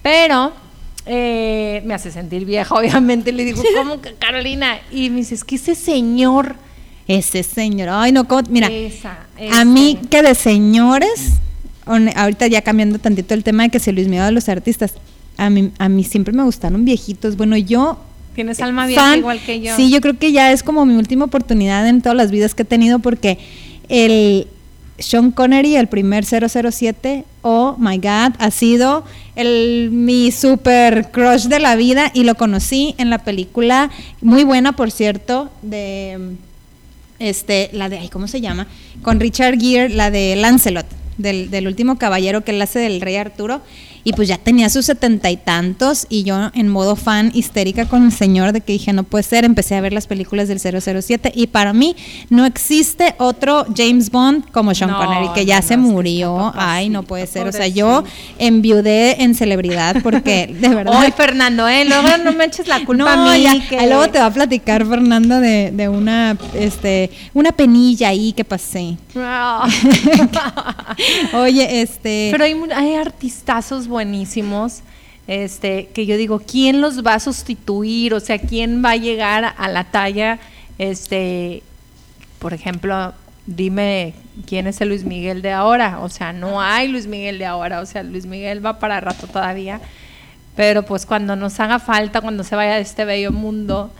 Pero 0.01 0.53
eh, 1.05 1.81
me 1.85 1.93
hace 1.93 2.11
sentir 2.11 2.45
vieja, 2.45 2.73
obviamente, 2.79 3.31
y 3.31 3.33
le 3.33 3.43
digo, 3.43 3.61
¿cómo 3.75 3.99
que 4.01 4.13
Carolina? 4.13 4.77
Y 4.91 5.09
me 5.09 5.17
dice, 5.17 5.35
es 5.35 5.43
que 5.43 5.55
ese 5.55 5.75
señor... 5.75 6.55
Ese 7.09 7.41
señor, 7.41 7.89
ay 7.89 8.11
no, 8.11 8.27
¿cómo? 8.27 8.43
mira, 8.51 8.67
Esa, 8.67 9.17
a 9.51 9.65
mí 9.65 9.97
que 10.11 10.21
de 10.21 10.35
señores, 10.35 11.31
ahorita 12.15 12.45
ya 12.45 12.61
cambiando 12.61 12.99
tantito 12.99 13.33
el 13.33 13.43
tema 13.43 13.63
de 13.63 13.69
que 13.69 13.79
si 13.79 13.91
Luis 13.91 14.07
Miguel 14.07 14.27
de 14.27 14.31
los 14.33 14.47
artistas, 14.47 14.93
a 15.35 15.49
mí, 15.49 15.71
a 15.79 15.89
mí 15.89 16.03
siempre 16.03 16.33
me 16.33 16.43
gustaron 16.43 16.85
viejitos, 16.85 17.35
bueno, 17.35 17.57
yo... 17.57 17.97
Tienes 18.35 18.61
alma 18.61 18.85
vieja 18.85 19.01
fan, 19.01 19.19
igual 19.19 19.39
que 19.43 19.59
yo. 19.59 19.75
Sí, 19.75 19.89
yo 19.89 20.01
creo 20.01 20.19
que 20.19 20.31
ya 20.31 20.51
es 20.51 20.61
como 20.61 20.85
mi 20.85 20.93
última 20.93 21.25
oportunidad 21.25 21.87
en 21.87 22.03
todas 22.03 22.15
las 22.15 22.29
vidas 22.29 22.53
que 22.53 22.61
he 22.61 22.65
tenido 22.65 22.99
porque 22.99 23.39
el 23.89 24.45
Sean 24.99 25.31
Connery, 25.31 25.77
el 25.77 25.87
primer 25.87 26.25
007, 26.25 27.25
oh 27.41 27.75
my 27.79 27.97
God, 27.97 28.35
ha 28.37 28.51
sido 28.51 29.03
el, 29.35 29.89
mi 29.91 30.31
super 30.31 31.09
crush 31.09 31.45
de 31.47 31.57
la 31.57 31.75
vida 31.75 32.11
y 32.13 32.23
lo 32.23 32.35
conocí 32.35 32.93
en 32.99 33.09
la 33.09 33.17
película, 33.17 33.89
muy 34.21 34.43
buena 34.43 34.73
por 34.73 34.91
cierto, 34.91 35.49
de 35.63 36.37
este, 37.19 37.69
la 37.73 37.89
de, 37.89 37.99
ay, 37.99 38.09
¿cómo 38.09 38.27
se 38.27 38.41
llama? 38.41 38.67
Con 39.01 39.19
Richard 39.19 39.59
Gere, 39.59 39.89
la 39.89 40.11
de 40.11 40.35
Lancelot, 40.35 40.85
del, 41.17 41.51
del 41.51 41.67
último 41.67 41.97
caballero 41.97 42.43
que 42.43 42.51
él 42.51 42.61
hace 42.61 42.79
del 42.79 43.01
rey 43.01 43.15
Arturo. 43.15 43.61
Y 44.03 44.13
pues 44.13 44.27
ya 44.27 44.37
tenía 44.37 44.69
sus 44.69 44.85
setenta 44.85 45.29
y 45.29 45.37
tantos 45.37 46.07
y 46.09 46.23
yo 46.23 46.51
en 46.53 46.67
modo 46.69 46.95
fan 46.95 47.31
histérica 47.33 47.85
con 47.87 48.05
el 48.05 48.11
señor 48.11 48.53
de 48.53 48.61
que 48.61 48.73
dije 48.73 48.93
no 48.93 49.03
puede 49.03 49.23
ser, 49.23 49.43
empecé 49.45 49.75
a 49.75 49.81
ver 49.81 49.93
las 49.93 50.07
películas 50.07 50.47
del 50.47 50.59
007 50.59 51.31
y 51.35 51.47
para 51.47 51.73
mí 51.73 51.95
no 52.29 52.45
existe 52.45 53.13
otro 53.17 53.65
James 53.75 54.09
Bond 54.09 54.49
como 54.51 54.73
Sean 54.73 54.91
No, 54.91 54.97
Connery 54.97 55.29
que 55.33 55.45
ya 55.45 55.59
no, 55.61 55.67
se 55.67 55.77
no, 55.77 55.83
murió, 55.83 56.51
ay 56.55 56.89
no 56.89 57.03
puede 57.03 57.27
ser, 57.27 57.47
o 57.47 57.51
sea 57.51 57.67
yo 57.67 58.03
enviudé 58.37 59.21
en 59.23 59.35
celebridad 59.35 59.97
porque 60.01 60.55
de 60.59 60.69
verdad 60.75 60.99
Oye, 61.01 61.11
Fernando, 61.11 61.67
eh, 61.67 61.85
luego 61.85 62.07
no 62.23 62.31
me 62.33 62.45
eches 62.45 62.67
la 62.67 62.79
culpa 62.85 63.13
a 63.13 63.35
mí. 63.35 63.43
ya, 63.43 63.67
que- 63.67 63.85
luego 63.87 64.09
te 64.09 64.19
va 64.19 64.27
a 64.27 64.31
platicar 64.33 64.85
Fernanda 64.85 65.39
de, 65.39 65.71
de 65.71 65.89
una 65.89 66.37
este 66.53 67.11
una 67.33 67.51
penilla 67.51 68.09
ahí 68.09 68.33
que 68.33 68.45
pasé. 68.45 68.97
Oye, 71.33 71.81
este 71.81 72.29
Pero 72.31 72.43
hay, 72.43 72.55
hay 72.75 72.95
artistazos 72.95 73.87
buenísimos. 73.87 74.81
Este, 75.27 75.87
que 75.87 76.05
yo 76.05 76.17
digo, 76.17 76.39
¿quién 76.39 76.81
los 76.81 77.05
va 77.05 77.13
a 77.13 77.19
sustituir? 77.19 78.13
O 78.13 78.19
sea, 78.19 78.39
¿quién 78.39 78.83
va 78.83 78.91
a 78.91 78.95
llegar 78.95 79.53
a 79.57 79.67
la 79.67 79.83
talla? 79.83 80.39
Este, 80.79 81.61
por 82.39 82.53
ejemplo, 82.53 83.13
dime 83.45 84.13
quién 84.47 84.67
es 84.67 84.81
el 84.81 84.89
Luis 84.89 85.03
Miguel 85.03 85.41
de 85.41 85.51
ahora. 85.51 85.99
O 85.99 86.09
sea, 86.09 86.33
no 86.33 86.61
hay 86.61 86.87
Luis 86.87 87.05
Miguel 87.05 87.37
de 87.37 87.45
ahora. 87.45 87.81
O 87.81 87.85
sea, 87.85 88.03
Luis 88.03 88.25
Miguel 88.25 88.65
va 88.65 88.79
para 88.79 89.01
rato 89.01 89.27
todavía. 89.27 89.81
Pero 90.55 90.83
pues 90.83 91.05
cuando 91.05 91.35
nos 91.35 91.59
haga 91.59 91.79
falta, 91.79 92.21
cuando 92.21 92.43
se 92.43 92.55
vaya 92.55 92.75
de 92.75 92.81
este 92.81 93.05
bello 93.05 93.31
mundo, 93.31 93.91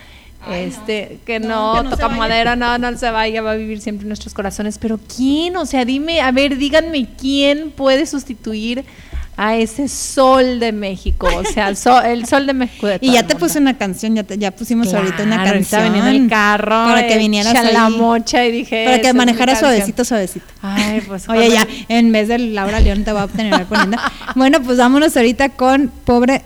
este, 0.52 1.20
que 1.26 1.40
no, 1.40 1.76
que 1.76 1.84
no 1.84 1.90
toca 1.90 2.08
madera, 2.10 2.56
no, 2.56 2.78
no 2.78 2.98
se 2.98 3.10
vaya, 3.12 3.42
va 3.42 3.52
a 3.52 3.56
vivir 3.56 3.82
siempre 3.82 4.04
en 4.04 4.10
nuestros 4.10 4.34
corazones. 4.34 4.78
Pero 4.78 5.00
¿quién? 5.16 5.56
O 5.58 5.66
sea, 5.66 5.86
dime, 5.86 6.22
a 6.22 6.32
ver, 6.32 6.58
díganme 6.58 7.08
quién 7.20 7.72
puede 7.72 8.06
sustituir 8.06 8.86
a 9.42 9.56
ese 9.56 9.88
sol 9.88 10.60
de 10.60 10.74
México. 10.74 11.30
O 11.34 11.44
sea, 11.46 11.70
el 11.70 11.78
sol, 11.78 12.04
el 12.06 12.26
sol 12.26 12.46
de 12.46 12.54
México. 12.54 12.88
de 12.88 12.98
y 13.02 13.12
ya 13.14 13.26
te 13.26 13.36
puse 13.36 13.58
una 13.58 13.78
canción, 13.78 14.14
ya, 14.16 14.24
te- 14.24 14.38
ya 14.38 14.52
pusimos 14.52 14.94
ahorita 14.94 15.24
una 15.24 15.38
ahorita 15.44 15.54
canción. 15.54 15.84
venía 15.94 16.10
en 16.10 16.24
el 16.24 16.30
carro. 16.30 16.86
para 16.86 17.08
que 17.08 17.18
vinieras 17.18 17.54
echa 17.54 17.64
la 17.72 17.90
mocha 17.90 18.44
y 18.46 18.52
dije. 18.52 18.84
para 18.84 18.96
"Esa 18.98 19.02
que 19.12 19.14
manejara 19.14 19.54
canción". 19.54 19.72
suavecito, 19.72 20.04
suavecito. 20.04 20.46
Ay, 20.62 21.02
pues. 21.08 21.30
Oye, 21.30 21.52
ya, 21.52 21.66
en 21.88 22.12
vez 22.12 22.28
de 22.28 22.38
Laura 22.38 22.80
León 22.82 23.04
te 23.06 23.14
voy 23.14 23.22
a 23.22 23.28
tener 23.28 23.66
poniendo. 23.66 23.98
Bueno, 24.36 24.62
pues 24.62 24.78
vámonos 24.78 25.16
ahorita 25.16 25.50
con 25.50 25.90
Pobre 26.04 26.42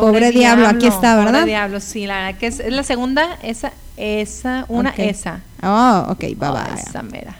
Pobre, 0.00 0.30
diablo. 0.30 0.66
aquí 0.68 0.86
está, 0.86 1.14
Pobre 1.16 1.26
¿verdad? 1.32 1.46
diablo, 1.46 1.80
sí, 1.80 2.06
la 2.06 2.16
verdad 2.24 2.38
que 2.38 2.46
es, 2.48 2.60
es 2.60 2.72
la 2.72 2.82
segunda, 2.82 3.38
esa, 3.42 3.72
esa, 3.96 4.64
una, 4.68 4.90
esa. 4.90 5.40
Oh, 5.62 6.06
ok, 6.08 6.20
bye 6.20 6.36
Oh, 6.48 6.52
bye. 6.52 6.74
Esa 6.80 7.02
mera. 7.02 7.36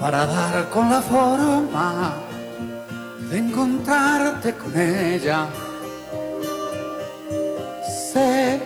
Para 0.00 0.26
dar 0.26 0.68
con 0.68 0.90
la 0.90 1.00
forma 1.00 2.14
de 3.30 3.38
encontrarte 3.38 4.54
con 4.54 4.78
ella. 4.78 5.46
Sé 8.12 8.60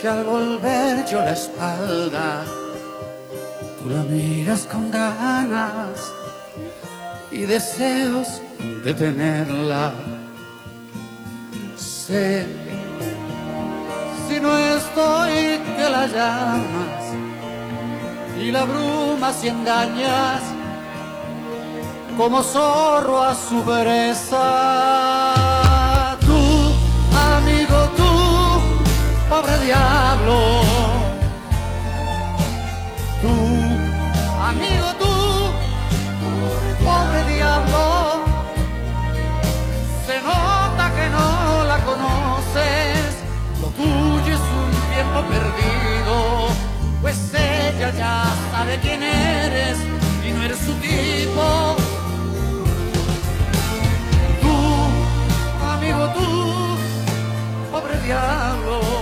que 0.00 0.08
al 0.08 0.24
volver 0.24 1.04
yo 1.06 1.18
la 1.18 1.32
espalda, 1.32 2.44
tú 3.78 3.90
la 3.90 4.02
miras 4.04 4.66
con 4.70 4.90
ganas 4.90 6.12
y 7.32 7.40
deseos 7.40 8.40
de 8.84 8.94
tenerla. 8.94 9.92
Sé, 11.76 12.46
si 14.28 14.40
no 14.40 14.56
estoy, 14.56 15.60
que 15.76 15.88
la 15.90 16.06
llamas 16.06 17.01
y 18.42 18.50
la 18.50 18.64
brumas 18.64 19.44
y 19.44 19.48
engañas 19.48 20.42
como 22.16 22.42
zorro 22.42 23.22
a 23.22 23.34
su 23.34 23.62
presa. 23.62 24.38
Tú, 26.20 26.74
amigo, 27.36 27.88
tú, 27.96 28.10
pobre 29.30 29.58
diablo. 29.64 30.62
Tú, 33.22 33.34
amigo, 34.50 34.88
tú, 34.98 35.14
pobre 36.84 37.24
diablo. 37.32 37.82
Se 40.06 40.20
nota 40.20 40.84
que 40.96 41.08
no 41.10 41.64
la 41.64 41.78
conoces, 41.84 43.22
lo 43.60 43.68
tuyo 43.68 44.34
es 44.34 44.40
un 44.40 44.70
tiempo 44.92 45.18
perdido, 45.30 46.16
pues 47.02 47.34
ella 47.34 47.90
ya 47.98 48.24
sabe 48.52 48.78
quién 48.80 49.02
eres 49.02 49.76
y 50.26 50.30
no 50.30 50.42
eres 50.44 50.58
su 50.58 50.72
tipo. 50.74 51.76
Tú, 54.40 55.66
amigo, 55.66 56.08
tú, 56.14 56.76
pobre 57.72 58.00
diablo. 58.02 59.01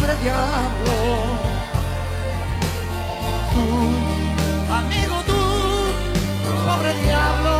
pobre 0.00 0.16
diablo. 0.22 0.96
Tú, 3.52 4.72
amigo, 4.72 5.16
tú, 5.26 5.42
pobre 6.66 6.94
diablo. 7.02 7.56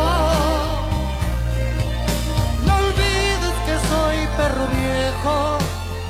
No 2.65 2.75
olvides 2.77 3.55
que 3.65 3.75
soy 3.89 4.17
perro 4.37 4.65
viejo, 4.67 5.57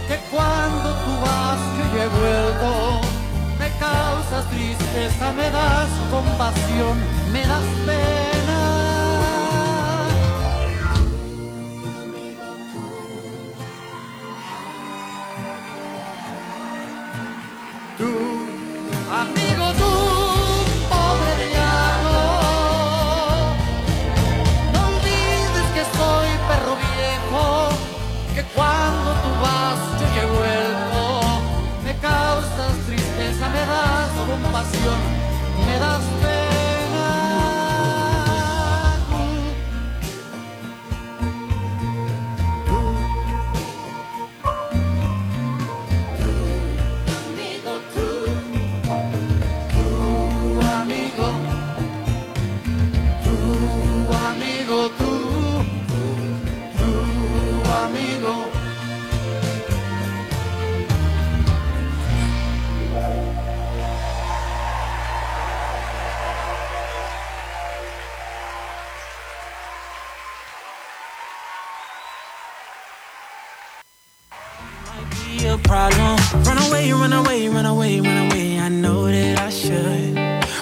que 0.08 0.18
cuando 0.32 0.90
tú 1.04 1.12
vas 1.22 1.60
yo 1.78 1.98
ya 1.98 2.04
he 2.04 2.08
vuelto. 2.08 3.02
Me 3.60 3.70
causas 3.80 4.46
tristeza, 4.50 5.32
me 5.34 5.50
das 5.50 5.90
compasión, 6.12 6.98
me 7.32 7.46
das 7.46 7.64
pena. 7.86 8.31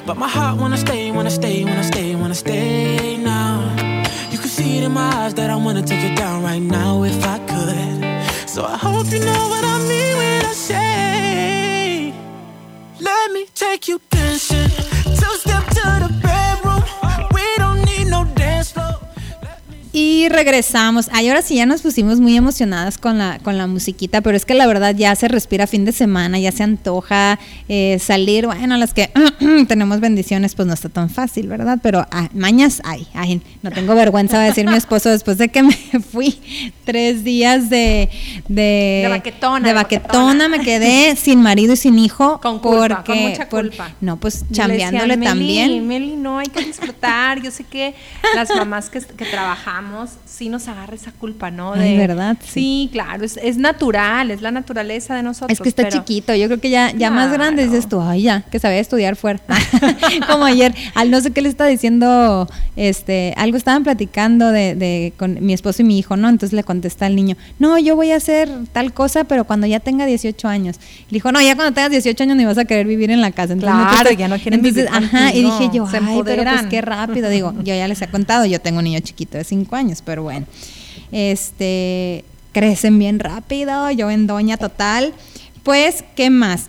But 0.10 0.18
my 0.18 0.28
heart 0.28 0.60
wanna 0.60 0.76
stay, 0.76 1.12
wanna 1.12 1.30
stay, 1.30 1.64
wanna 1.64 1.84
stay, 1.84 2.16
wanna 2.16 2.34
stay 2.34 3.16
now. 3.18 3.62
You 4.32 4.40
can 4.40 4.48
see 4.48 4.80
it 4.80 4.84
in 4.84 4.92
my 4.92 5.08
eyes 5.18 5.36
that 5.36 5.52
I 5.52 5.56
wanna 5.56 5.84
take 5.84 6.04
it 6.04 6.18
down 6.18 6.42
right 6.42 6.64
now 6.64 7.04
if 7.04 7.24
I 7.24 7.38
could. 7.38 8.50
So 8.50 8.66
I 8.66 8.76
hope 8.76 9.06
you 9.12 9.20
know 9.20 9.44
what 9.50 9.64
I 9.64 9.78
mean 9.88 10.18
when 10.18 10.46
I 10.46 10.54
say, 10.54 12.14
Let 13.00 13.32
me 13.34 13.46
take 13.54 13.88
you 13.88 14.02
dancing. 14.10 14.99
Y 20.02 20.30
regresamos. 20.30 21.10
Ay, 21.12 21.28
ahora 21.28 21.42
sí 21.42 21.56
ya 21.56 21.66
nos 21.66 21.82
pusimos 21.82 22.22
muy 22.22 22.38
emocionadas 22.38 22.98
con 22.98 23.18
la, 23.18 23.38
con 23.40 23.58
la 23.58 23.68
musiquita, 23.68 24.22
pero 24.22 24.38
es 24.38 24.46
que 24.46 24.54
la 24.54 24.66
verdad 24.66 24.96
ya 24.96 25.14
se 25.14 25.28
respira 25.28 25.68
fin 25.68 25.84
de 25.84 25.92
semana, 25.92 26.40
ya 26.40 26.54
se 26.54 26.64
antoja 26.64 27.38
eh, 27.68 28.00
salir. 28.00 28.46
Bueno, 28.46 28.78
las 28.78 28.94
que 28.94 29.10
tenemos 29.68 30.00
bendiciones, 30.00 30.56
pues 30.56 30.70
no 30.70 30.74
está 30.74 30.88
tan 30.88 31.10
fácil, 31.10 31.48
¿verdad? 31.50 31.80
Pero 31.84 32.08
ah, 32.12 32.30
mañas 32.34 32.82
hay. 32.86 33.08
Ay, 33.14 33.42
no 33.62 33.72
tengo 33.72 33.94
vergüenza 33.94 34.40
de 34.40 34.46
decir 34.48 34.70
mi 34.70 34.78
esposo 34.78 35.10
después 35.10 35.38
de 35.38 35.50
que 35.50 35.64
me 35.64 35.74
fui 36.14 36.40
tres 36.86 37.26
días 37.26 37.70
de... 37.70 38.10
De, 38.48 39.02
De 39.04 39.08
baquetona, 39.10 39.68
De 39.68 39.74
baquetona, 39.74 40.48
me 40.48 40.60
quedé 40.62 41.14
sin 41.18 41.42
marido 41.42 41.74
y 41.74 41.78
sin 41.78 42.00
hijo. 42.00 42.40
Con 42.40 42.60
culpa, 42.60 43.04
porque, 43.04 43.12
con 43.12 43.30
mucha 43.32 43.50
por- 43.50 43.68
culpa. 43.68 43.92
no, 44.00 44.16
pues 44.18 44.46
chambeándole 44.50 45.18
decían, 45.18 45.20
"Meli, 45.20 45.26
también. 45.26 45.88
Meli, 45.90 46.16
no, 46.16 46.40
hay 46.40 46.48
que 46.48 46.64
disfrutar. 46.64 47.42
Yo 47.42 47.52
sé 47.52 47.66
que 47.66 47.94
las 48.34 48.50
mamás 48.56 48.90
que, 48.90 49.02
que 49.02 49.26
trabajamos 49.26 49.89
sí 50.26 50.50
nos 50.50 50.68
agarra 50.68 50.96
esa 50.96 51.12
culpa, 51.12 51.52
¿no? 51.52 51.74
Ay, 51.74 51.98
¿verdad? 51.98 52.38
Sí, 52.46 52.90
claro, 52.92 53.24
es, 53.26 53.38
es 53.42 53.58
natural, 53.58 54.32
es 54.32 54.42
la 54.42 54.52
naturaleza 54.52 55.16
de 55.16 55.24
nosotros. 55.24 55.52
Es 55.52 55.62
que 55.62 55.70
está 55.70 55.84
pero- 55.84 55.98
chiquito, 55.98 56.36
yo 56.36 56.48
creo 56.48 56.60
que 56.60 56.70
ya, 56.70 56.92
ya 56.94 57.12
más 57.12 57.32
grande 57.32 57.66
dices 57.66 57.88
tú, 57.90 58.02
ay 58.02 58.24
ya, 58.24 58.42
que 58.42 58.60
sabía 58.60 58.80
estudiar 58.80 59.16
fuera. 59.16 59.40
Como 60.28 60.46
ayer, 60.46 60.74
al 60.96 61.12
no 61.12 61.20
sé 61.22 61.32
qué 61.32 61.42
le 61.42 61.50
está 61.50 61.66
diciendo, 61.66 62.48
este, 62.76 63.34
algo 63.38 63.58
estaban 63.58 63.84
platicando 63.84 64.52
de, 64.52 64.76
de 64.76 65.14
con 65.18 65.44
mi 65.46 65.54
esposo 65.54 65.82
y 65.82 65.86
mi 65.86 65.98
hijo, 66.00 66.16
¿no? 66.18 66.30
Entonces 66.30 66.54
le 66.56 66.64
contesta 66.64 67.06
al 67.06 67.16
niño, 67.16 67.36
no, 67.60 67.78
yo 67.78 67.96
voy 67.96 68.12
a 68.12 68.16
hacer 68.18 68.50
tal 68.72 68.94
cosa, 68.94 69.24
pero 69.26 69.44
cuando 69.46 69.68
ya 69.68 69.80
tenga 69.80 70.06
18 70.06 70.48
años. 70.48 70.78
Le 71.10 71.16
dijo, 71.16 71.32
no, 71.32 71.42
ya 71.42 71.56
cuando 71.56 71.74
tengas 71.74 71.92
18 71.92 72.24
años 72.24 72.38
ni 72.38 72.46
vas 72.46 72.58
a 72.58 72.66
querer 72.66 72.88
vivir 72.88 73.12
en 73.12 73.22
la 73.22 73.32
casa. 73.32 73.54
Entonces, 73.54 73.78
Claro, 73.92 74.12
ya 74.12 74.28
no 74.28 74.36
quieren 74.38 74.60
entonces, 74.66 74.86
vivir 74.92 75.06
Ajá, 75.06 75.34
y 75.34 75.44
dije 75.44 75.70
yo, 75.74 75.86
ay, 75.86 75.90
pero 75.92 76.06
pues 76.06 76.16
empoderan". 76.38 76.70
qué 76.70 76.82
rápido. 76.82 77.30
Digo, 77.30 77.54
yo 77.64 77.74
ya 77.76 77.88
les 77.88 78.02
he 78.02 78.08
contado, 78.08 78.46
yo 78.46 78.60
tengo 78.62 78.80
un 78.80 78.84
niño 78.86 79.00
chiquito 79.02 79.38
de 79.38 79.44
5 79.44 79.76
años, 79.76 79.79
pero 80.04 80.24
bueno. 80.24 80.46
Este, 81.12 82.24
crecen 82.52 83.00
bien 83.00 83.20
rápido, 83.20 83.90
yo 83.92 84.10
en 84.10 84.28
doña 84.28 84.58
total. 84.58 85.14
Pues, 85.64 86.04
¿qué 86.16 86.30
más? 86.30 86.68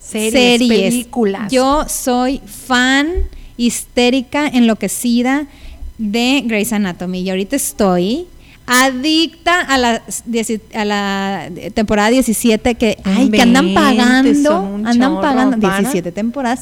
Series, 0.00 0.58
películas. 0.58 1.50
Yo 1.50 1.86
soy 1.88 2.40
fan 2.44 3.08
histérica, 3.56 4.46
enloquecida 4.46 5.46
de 5.98 6.42
Grey's 6.44 6.72
Anatomy. 6.72 7.20
Y 7.20 7.30
ahorita 7.30 7.56
estoy 7.56 8.26
adicta 8.66 9.60
a 9.60 9.76
la, 9.76 10.02
a 10.74 10.84
la 10.84 11.48
temporada 11.74 12.08
17 12.08 12.74
que, 12.76 12.96
ay, 13.04 13.30
que 13.30 13.42
andan 13.42 13.74
pagando, 13.74 14.80
andan 14.84 15.20
pagando 15.20 15.58
pana. 15.58 15.80
17 15.80 16.12
temporadas. 16.12 16.60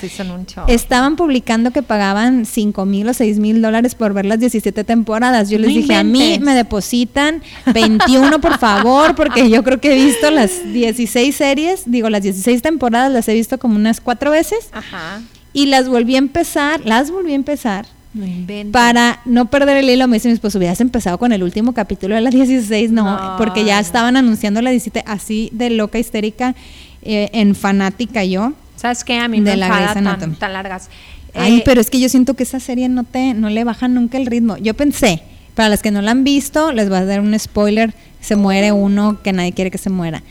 Estaban 0.66 1.16
publicando 1.16 1.70
que 1.70 1.82
pagaban 1.82 2.44
5 2.44 2.84
mil 2.86 3.08
o 3.08 3.14
6 3.14 3.38
mil 3.38 3.62
dólares 3.62 3.94
por 3.94 4.14
ver 4.14 4.26
las 4.26 4.40
17 4.40 4.82
temporadas. 4.84 5.48
Yo 5.48 5.58
les 5.58 5.70
No 5.70 5.76
dije, 5.76 5.94
a 5.94 6.02
mí 6.04 6.38
me 6.40 6.54
depositan 6.54 7.42
21, 7.72 8.40
por 8.40 8.58
favor, 8.58 9.14
porque 9.14 9.48
yo 9.48 9.62
creo 9.62 9.80
que 9.80 9.92
he 9.92 10.04
visto 10.04 10.30
las 10.30 10.72
16 10.72 11.34
series, 11.34 11.82
digo, 11.86 12.10
las 12.10 12.22
16 12.22 12.62
temporadas 12.62 13.12
las 13.12 13.28
he 13.28 13.34
visto 13.34 13.58
como 13.58 13.76
unas 13.76 14.00
cuatro 14.00 14.30
veces 14.30 14.68
Ajá. 14.72 15.20
y 15.52 15.66
las 15.66 15.88
volví 15.88 16.16
a 16.16 16.18
empezar, 16.18 16.80
las 16.84 17.10
volví 17.10 17.32
a 17.32 17.36
empezar 17.36 17.86
No 18.14 18.26
para 18.72 19.20
no 19.24 19.46
perder 19.46 19.78
el 19.78 19.88
hilo, 19.88 20.06
me 20.06 20.16
dice 20.16 20.28
mi 20.28 20.34
esposo, 20.34 20.58
hubieras 20.58 20.80
empezado 20.80 21.18
con 21.18 21.32
el 21.32 21.42
último 21.42 21.72
capítulo 21.72 22.14
de 22.14 22.20
la 22.20 22.30
16, 22.30 22.90
no, 22.90 23.04
No, 23.04 23.36
porque 23.38 23.64
ya 23.64 23.80
estaban 23.80 24.16
anunciando 24.16 24.60
la 24.60 24.70
17, 24.70 25.04
así 25.06 25.48
de 25.52 25.70
loca, 25.70 25.98
histérica, 25.98 26.54
eh, 27.02 27.30
en 27.32 27.54
fanática 27.54 28.22
yo. 28.24 28.52
¿Sabes 28.76 29.04
qué? 29.04 29.18
A 29.18 29.28
mí 29.28 29.40
de 29.40 29.52
me 29.52 29.56
la 29.56 29.68
Grey's 29.68 29.96
Anatomy. 29.96 30.32
tan, 30.32 30.38
tan 30.38 30.52
largas. 30.52 30.88
Ay, 31.34 31.58
Eh, 31.58 31.62
pero 31.64 31.80
es 31.80 31.88
que 31.88 31.98
yo 32.00 32.08
siento 32.10 32.34
que 32.34 32.42
esa 32.42 32.60
serie 32.60 32.88
no 32.88 33.04
te, 33.04 33.32
no 33.32 33.48
le 33.48 33.64
baja 33.64 33.88
nunca 33.88 34.18
el 34.18 34.26
ritmo. 34.26 34.58
Yo 34.58 34.74
pensé, 34.74 35.22
para 35.54 35.68
las 35.70 35.80
que 35.82 35.90
no 35.90 36.02
la 36.02 36.10
han 36.10 36.24
visto, 36.24 36.72
les 36.72 36.88
voy 36.90 36.98
a 36.98 37.04
dar 37.06 37.20
un 37.20 37.38
spoiler, 37.38 37.94
se 38.20 38.36
muere 38.36 38.72
uno 38.72 39.22
que 39.22 39.32
nadie 39.32 39.52
quiere 39.52 39.70
que 39.70 39.78
se 39.78 39.88
muera. 39.88 40.22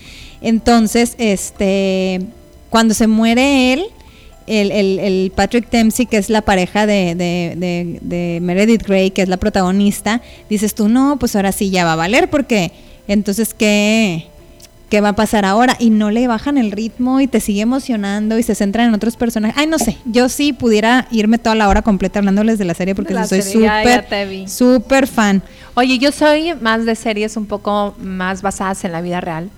Entonces, 0.42 1.16
este, 1.18 2.22
cuando 2.70 2.94
se 2.94 3.08
muere 3.08 3.74
él, 3.74 3.86
el, 4.52 4.72
el- 4.72 5.00
el 5.00 5.32
Patrick 5.36 5.70
Dempsey, 5.70 6.06
que 6.06 6.18
es 6.18 6.30
la 6.30 6.42
pareja 6.42 6.86
de, 6.86 7.16
de- 7.16 7.54
de- 7.58 8.00
de 8.02 8.40
Meredith 8.42 8.84
Grey, 8.86 9.12
que 9.12 9.22
es 9.22 9.30
la 9.30 9.38
protagonista, 9.38 10.22
dices 10.50 10.76
tú, 10.76 10.90
no, 10.90 11.18
pues 11.20 11.36
ahora 11.36 11.52
sí 11.52 11.70
ya 11.70 11.86
va 11.86 11.94
a 11.94 11.96
valer, 11.96 12.30
porque 12.30 12.72
entonces, 13.08 13.54
¿qué? 13.54 14.28
¿Qué 14.90 15.00
va 15.00 15.10
a 15.10 15.16
pasar 15.16 15.46
ahora? 15.46 15.78
Y 15.80 15.90
no 15.90 16.12
le 16.12 16.28
bajan 16.28 16.58
el 16.58 16.70
ritmo 16.70 17.22
y 17.22 17.28
te 17.28 17.40
sigue 17.40 17.62
emocionando 17.62 18.38
y 18.38 18.44
se 18.44 18.56
centran 18.56 18.90
en 18.90 18.94
otros 18.94 19.16
personajes. 19.16 19.56
Ay, 19.58 19.66
no 19.68 19.80
sé, 19.80 19.96
yo 20.04 20.28
sí 20.28 20.52
pudiera 20.52 21.08
irme 21.12 21.38
toda 21.38 21.56
la 21.56 21.70
hora 21.70 21.82
completa 21.82 22.20
hablándoles 22.20 22.58
de 22.60 22.66
la 22.66 22.74
serie 22.74 22.94
porque 22.94 23.14
la 23.14 23.26
soy 23.26 23.38
súper, 23.86 24.04
súper 24.50 25.08
fan. 25.08 25.42
Oye, 25.76 25.98
yo 25.98 26.12
soy 26.12 26.54
más 26.60 26.84
de 26.86 26.96
series 26.96 27.38
un 27.38 27.46
poco 27.46 27.96
más 28.02 28.42
basadas 28.42 28.84
en 28.84 28.92
la 28.92 29.00
vida 29.00 29.22
real. 29.22 29.50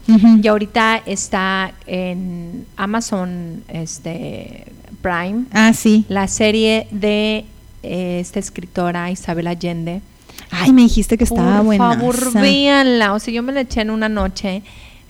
Y 0.44 0.48
ahorita 0.48 1.02
está 1.08 1.74
en 1.88 2.68
Amazon 2.78 3.64
este, 3.70 4.66
Prime 5.04 5.44
Ah, 5.52 5.74
sí. 5.74 6.06
la 6.10 6.28
serie 6.28 6.88
de 6.89 7.46
eh, 7.84 8.18
esta 8.20 8.39
escritora 8.39 9.12
Isabel 9.12 9.46
Allende. 9.48 10.02
Ay, 10.50 10.72
me 10.74 10.82
dijiste 10.84 11.18
que 11.18 11.26
estaba 11.26 11.58
Por 11.58 11.66
buena. 11.66 11.94
favor, 11.94 12.34
véanla. 12.34 13.13
O 13.13 13.20
sea, 13.20 13.32
yo 13.34 13.44
me 13.44 13.52
la 13.54 13.62
eché 13.62 13.82
en 13.82 13.92
una 13.92 14.10
noche. 14.10 14.63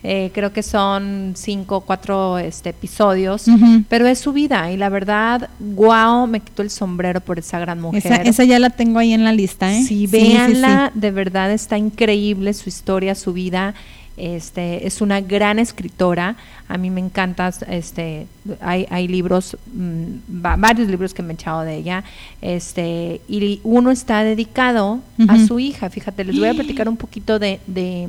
Eh, 0.06 0.30
creo 0.34 0.52
que 0.52 0.62
son 0.62 1.32
cinco 1.34 1.76
o 1.76 1.80
cuatro 1.80 2.36
este, 2.38 2.70
episodios. 2.70 3.44
Pero 3.88 4.06
es 4.06 4.18
su 4.18 4.32
vida. 4.34 4.70
Y 4.70 4.76
la 4.76 4.90
verdad, 4.90 5.48
wow, 5.60 6.26
me 6.26 6.40
quitó 6.40 6.60
el 6.62 6.68
sombrero 6.70 7.20
por 7.22 7.38
esa 7.38 7.58
gran 7.58 7.80
mujer. 7.80 8.02
Esa, 8.04 8.16
esa 8.16 8.44
ya 8.44 8.58
la 8.58 8.68
tengo 8.70 8.98
ahí 8.98 9.12
en 9.14 9.24
la 9.24 9.32
lista, 9.32 9.72
¿eh? 9.74 9.82
Sí, 9.82 10.06
véanla, 10.06 10.92
de 10.94 11.10
verdad 11.10 11.50
está 11.52 11.78
increíble 11.78 12.52
su 12.52 12.68
historia, 12.68 13.14
su 13.14 13.32
vida. 13.32 13.74
Este, 14.16 14.86
es 14.86 15.00
una 15.00 15.20
gran 15.20 15.58
escritora. 15.58 16.36
A 16.68 16.78
mí 16.78 16.88
me 16.90 17.00
encanta, 17.00 17.50
este, 17.68 18.26
hay, 18.60 18.86
hay 18.90 19.08
libros, 19.08 19.56
mm, 19.74 20.42
va- 20.44 20.56
varios 20.56 20.88
libros 20.88 21.12
que 21.12 21.22
me 21.22 21.32
he 21.32 21.34
echado 21.34 21.62
de 21.62 21.76
ella. 21.76 22.04
Este, 22.40 23.20
y 23.28 23.60
uno 23.64 23.90
está 23.90 24.22
dedicado 24.22 25.00
a 25.28 25.44
su 25.46 25.58
hija. 25.58 25.90
Fíjate, 25.90 26.22
les 26.24 26.38
voy 26.38 26.48
a 26.48 26.54
platicar 26.54 26.88
un 26.88 26.96
poquito 26.96 27.38
de, 27.38 27.58
de, 27.66 28.08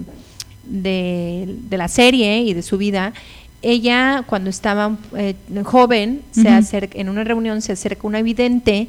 de- 0.66 1.56
de 1.70 1.78
la 1.78 1.88
serie 1.88 2.40
y 2.42 2.54
de 2.54 2.62
su 2.62 2.78
vida. 2.78 3.14
Ella, 3.62 4.24
cuando 4.28 4.50
estaba 4.52 4.96
eh, 5.18 5.34
joven, 5.64 6.22
se 6.32 6.42
acerca, 6.50 7.00
en 7.00 7.10
una 7.10 7.24
reunión 7.24 7.62
se 7.64 7.72
acerca 7.72 8.06
una 8.08 8.22
vidente 8.22 8.88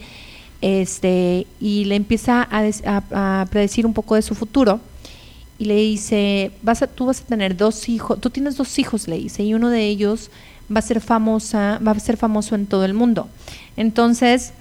este, 0.60 1.46
y 1.60 1.84
le 1.84 1.96
empieza 1.96 2.46
a, 2.50 2.62
des- 2.62 2.82
a- 2.86 3.40
a 3.40 3.46
predecir 3.46 3.86
un 3.86 3.92
poco 3.94 4.14
de 4.14 4.22
su 4.22 4.34
futuro 4.34 4.80
y 5.58 5.64
le 5.66 5.76
dice, 5.76 6.50
vas 6.62 6.82
a, 6.82 6.86
tú 6.86 7.06
vas 7.06 7.20
a 7.20 7.24
tener 7.24 7.56
dos 7.56 7.88
hijos, 7.88 8.20
tú 8.20 8.30
tienes 8.30 8.56
dos 8.56 8.78
hijos, 8.78 9.08
le 9.08 9.16
dice, 9.18 9.42
y 9.42 9.54
uno 9.54 9.70
de 9.70 9.86
ellos 9.86 10.30
va 10.74 10.80
a 10.80 10.82
ser 10.82 11.00
famosa, 11.00 11.80
va 11.86 11.92
a 11.92 11.98
ser 12.00 12.16
famoso 12.16 12.54
en 12.54 12.66
todo 12.66 12.84
el 12.84 12.92
mundo. 12.94 13.28
Entonces, 13.76 14.52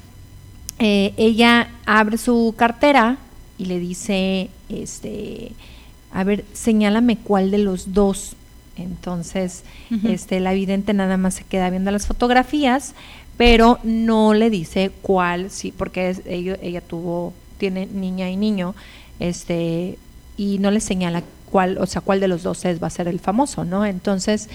eh, 0.80 1.14
ella 1.18 1.70
abre 1.86 2.18
su 2.18 2.54
cartera 2.58 3.18
y 3.58 3.66
le 3.66 3.80
dice, 3.80 4.50
este, 4.70 5.52
a 6.14 6.24
ver, 6.24 6.46
señálame 6.54 7.18
cuál 7.18 7.52
de 7.52 7.58
los 7.60 7.94
dos. 7.94 8.36
Entonces, 8.78 9.64
este, 10.04 10.40
la 10.42 10.52
vidente 10.54 10.94
nada 10.94 11.16
más 11.18 11.36
se 11.36 11.44
queda 11.46 11.70
viendo 11.70 11.92
las 11.92 12.08
fotografías, 12.08 12.94
pero 13.38 13.80
no 13.84 14.34
le 14.34 14.50
dice 14.50 14.92
cuál, 15.02 15.50
sí, 15.50 15.74
porque 15.76 16.10
es- 16.10 16.22
ella, 16.26 16.58
ella 16.62 16.82
tuvo, 16.82 17.34
tiene 17.58 17.86
niña 17.86 18.30
y 18.30 18.36
niño, 18.36 18.76
este, 19.20 19.98
y 20.38 20.60
no 20.60 20.72
le 20.72 20.80
señala 20.80 21.24
cuál, 21.52 21.78
o 21.78 21.86
sea, 21.86 22.02
cuál 22.02 22.20
de 22.20 22.28
los 22.28 22.44
dos 22.44 22.66
es, 22.66 22.82
va 22.82 22.88
a 22.88 22.90
ser 22.90 23.08
el 23.08 23.20
famoso, 23.20 23.64
¿no? 23.64 23.86
Entonces, 23.86 24.50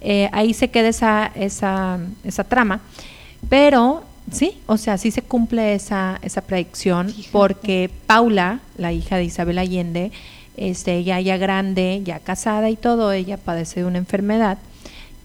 eh, 0.00 0.28
ahí 0.32 0.54
se 0.54 0.68
queda 0.68 0.88
esa, 0.88 1.32
esa, 1.34 1.98
esa 2.24 2.44
trama. 2.44 2.80
Pero 3.48 4.04
sí, 4.30 4.58
o 4.66 4.76
sea, 4.76 4.98
sí 4.98 5.10
se 5.10 5.22
cumple 5.22 5.74
esa, 5.74 6.18
esa 6.22 6.40
predicción 6.42 7.12
porque 7.32 7.90
Paula, 8.06 8.60
la 8.76 8.92
hija 8.92 9.16
de 9.16 9.24
Isabel 9.24 9.58
Allende, 9.58 10.12
este, 10.56 10.96
ella 10.96 11.20
ya 11.20 11.36
grande, 11.36 12.00
ya 12.04 12.18
casada 12.18 12.70
y 12.70 12.76
todo, 12.76 13.12
ella 13.12 13.36
padece 13.36 13.80
de 13.80 13.86
una 13.86 13.98
enfermedad 13.98 14.58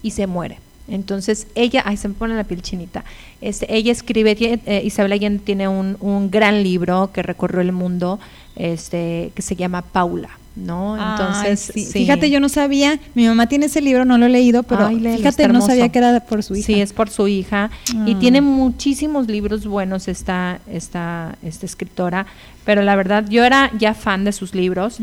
y 0.02 0.10
se 0.10 0.26
muere. 0.26 0.58
Entonces 0.88 1.46
ella, 1.54 1.82
ay, 1.86 1.96
se 1.96 2.08
me 2.08 2.14
pone 2.14 2.34
la 2.34 2.44
piel 2.44 2.60
chinita. 2.60 3.04
Este, 3.40 3.74
ella 3.74 3.92
escribe, 3.92 4.36
eh, 4.38 4.82
Isabel 4.84 5.12
Allende 5.12 5.42
tiene 5.42 5.68
un, 5.68 5.96
un 6.00 6.30
gran 6.30 6.62
libro 6.62 7.10
que 7.12 7.22
recorrió 7.22 7.60
el 7.60 7.72
mundo, 7.72 8.20
este, 8.56 9.32
que 9.34 9.42
se 9.42 9.56
llama 9.56 9.82
Paula, 9.82 10.30
¿no? 10.56 10.96
Entonces, 10.96 11.70
Ay, 11.74 11.82
sí. 11.84 11.86
sí. 11.90 11.92
fíjate, 12.00 12.30
yo 12.30 12.38
no 12.40 12.48
sabía, 12.48 12.98
mi 13.14 13.26
mamá 13.26 13.46
tiene 13.46 13.66
ese 13.66 13.80
libro, 13.80 14.04
no 14.04 14.18
lo 14.18 14.26
he 14.26 14.28
leído, 14.28 14.62
pero 14.62 14.86
Ay, 14.86 15.00
léelo, 15.00 15.16
fíjate, 15.18 15.48
no 15.48 15.60
sabía 15.62 15.88
que 15.88 15.98
era 15.98 16.20
por 16.20 16.42
su 16.42 16.54
hija. 16.54 16.66
Sí, 16.66 16.80
es 16.80 16.92
por 16.92 17.08
su 17.08 17.26
hija. 17.28 17.70
Y 18.06 18.14
Ah. 18.14 18.18
tiene 18.18 18.40
muchísimos 18.40 19.26
libros 19.28 19.66
buenos 19.66 20.08
esta, 20.08 20.60
esta, 20.70 21.36
esta 21.42 21.66
escritora. 21.66 22.26
Pero 22.64 22.82
la 22.82 22.94
verdad, 22.94 23.24
yo 23.28 23.44
era 23.44 23.70
ya 23.78 23.94
fan 23.94 24.24
de 24.24 24.32
sus 24.32 24.54
libros. 24.54 24.98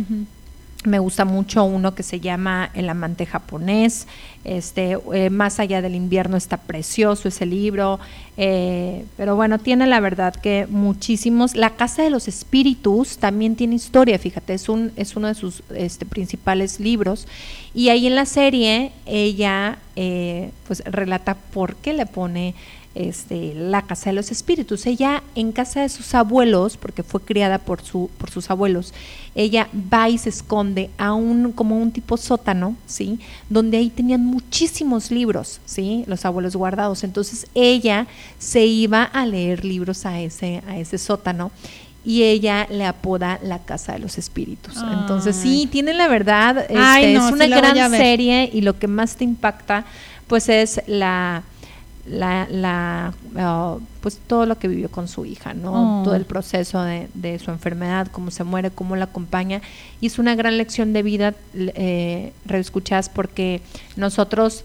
Me 0.85 0.97
gusta 0.99 1.25
mucho 1.25 1.65
uno 1.65 1.93
que 1.93 2.03
se 2.03 2.21
llama 2.21 2.69
El 2.73 2.87
amante 2.87 3.25
japonés. 3.25 4.07
Este, 4.45 4.97
eh, 5.13 5.29
Más 5.29 5.59
allá 5.59 5.81
del 5.81 5.93
invierno 5.93 6.37
está 6.37 6.55
precioso 6.55 7.27
ese 7.27 7.45
libro. 7.45 7.99
eh, 8.37 9.03
pero 9.17 9.35
bueno, 9.35 9.59
tiene 9.59 9.87
la 9.87 9.99
verdad 9.99 10.33
que 10.33 10.67
muchísimos. 10.69 11.53
La 11.57 11.71
Casa 11.71 12.01
de 12.03 12.09
los 12.09 12.29
Espíritus 12.29 13.17
también 13.17 13.57
tiene 13.57 13.75
historia, 13.75 14.17
fíjate, 14.17 14.53
es, 14.53 14.69
un, 14.69 14.93
es 14.95 15.17
uno 15.17 15.27
de 15.27 15.35
sus 15.35 15.63
este, 15.75 16.05
principales 16.05 16.79
libros. 16.79 17.27
Y 17.73 17.89
ahí 17.89 18.07
en 18.07 18.15
la 18.15 18.25
serie 18.25 18.93
ella 19.05 19.79
eh, 19.97 20.51
pues 20.65 20.81
relata 20.85 21.35
por 21.35 21.75
qué 21.75 21.91
le 21.91 22.05
pone 22.05 22.55
este, 22.99 23.53
la 23.55 23.83
casa 23.83 24.09
de 24.09 24.15
los 24.15 24.31
espíritus. 24.31 24.85
Ella 24.85 25.23
en 25.35 25.51
casa 25.51 25.81
de 25.81 25.89
sus 25.89 26.13
abuelos, 26.13 26.77
porque 26.77 27.01
fue 27.01 27.21
criada 27.21 27.57
por, 27.57 27.81
su, 27.81 28.09
por 28.17 28.29
sus 28.29 28.49
abuelos, 28.51 28.93
ella 29.35 29.69
va 29.91 30.09
y 30.09 30.17
se 30.17 30.29
esconde 30.29 30.89
a 30.97 31.13
un, 31.13 31.53
como 31.53 31.77
un 31.77 31.91
tipo 31.91 32.17
sótano, 32.17 32.75
¿sí? 32.85 33.19
Donde 33.49 33.77
ahí 33.77 33.89
tenían 33.89 34.25
muchísimos 34.25 35.11
libros, 35.11 35.61
¿sí? 35.65 36.03
Los 36.07 36.25
abuelos 36.25 36.55
guardados. 36.55 37.03
Entonces 37.03 37.47
ella 37.53 38.07
se 38.37 38.65
iba 38.65 39.03
a 39.03 39.25
leer 39.25 39.63
libros 39.63 40.05
a 40.05 40.19
ese, 40.19 40.61
a 40.67 40.77
ese 40.77 40.97
sótano 40.97 41.51
y 42.03 42.23
ella 42.23 42.67
le 42.69 42.85
apoda 42.85 43.39
la 43.43 43.59
casa 43.59 43.93
de 43.93 43.99
los 43.99 44.17
espíritus. 44.17 44.75
Entonces 44.77 45.35
sí, 45.35 45.67
tiene 45.71 45.93
la 45.93 46.07
verdad, 46.07 46.57
este, 46.57 46.77
Ay, 46.77 47.13
no, 47.13 47.27
es 47.27 47.33
una 47.33 47.45
sí 47.45 47.51
gran 47.51 47.91
serie 47.91 48.49
y 48.51 48.61
lo 48.61 48.77
que 48.79 48.87
más 48.87 49.15
te 49.15 49.23
impacta 49.23 49.85
pues 50.27 50.47
es 50.47 50.81
la 50.87 51.43
la, 52.05 52.47
la 52.49 53.13
ah, 53.35 53.77
pues 54.01 54.19
todo 54.25 54.45
lo 54.45 54.57
que 54.57 54.67
vivió 54.67 54.89
con 54.89 55.07
su 55.07 55.25
hija, 55.25 55.53
¿no? 55.53 56.01
Oh. 56.01 56.03
Todo 56.03 56.15
el 56.15 56.25
proceso 56.25 56.81
de, 56.81 57.09
de 57.13 57.39
su 57.39 57.51
enfermedad, 57.51 58.07
cómo 58.11 58.31
se 58.31 58.43
muere, 58.43 58.71
cómo 58.71 58.95
la 58.95 59.05
acompaña. 59.05 59.61
Y 60.01 60.07
es 60.07 60.19
una 60.19 60.35
gran 60.35 60.57
lección 60.57 60.93
de 60.93 61.03
vida, 61.03 61.33
eh, 61.55 62.33
reescuchas, 62.45 63.09
porque 63.09 63.61
nosotros 63.95 64.63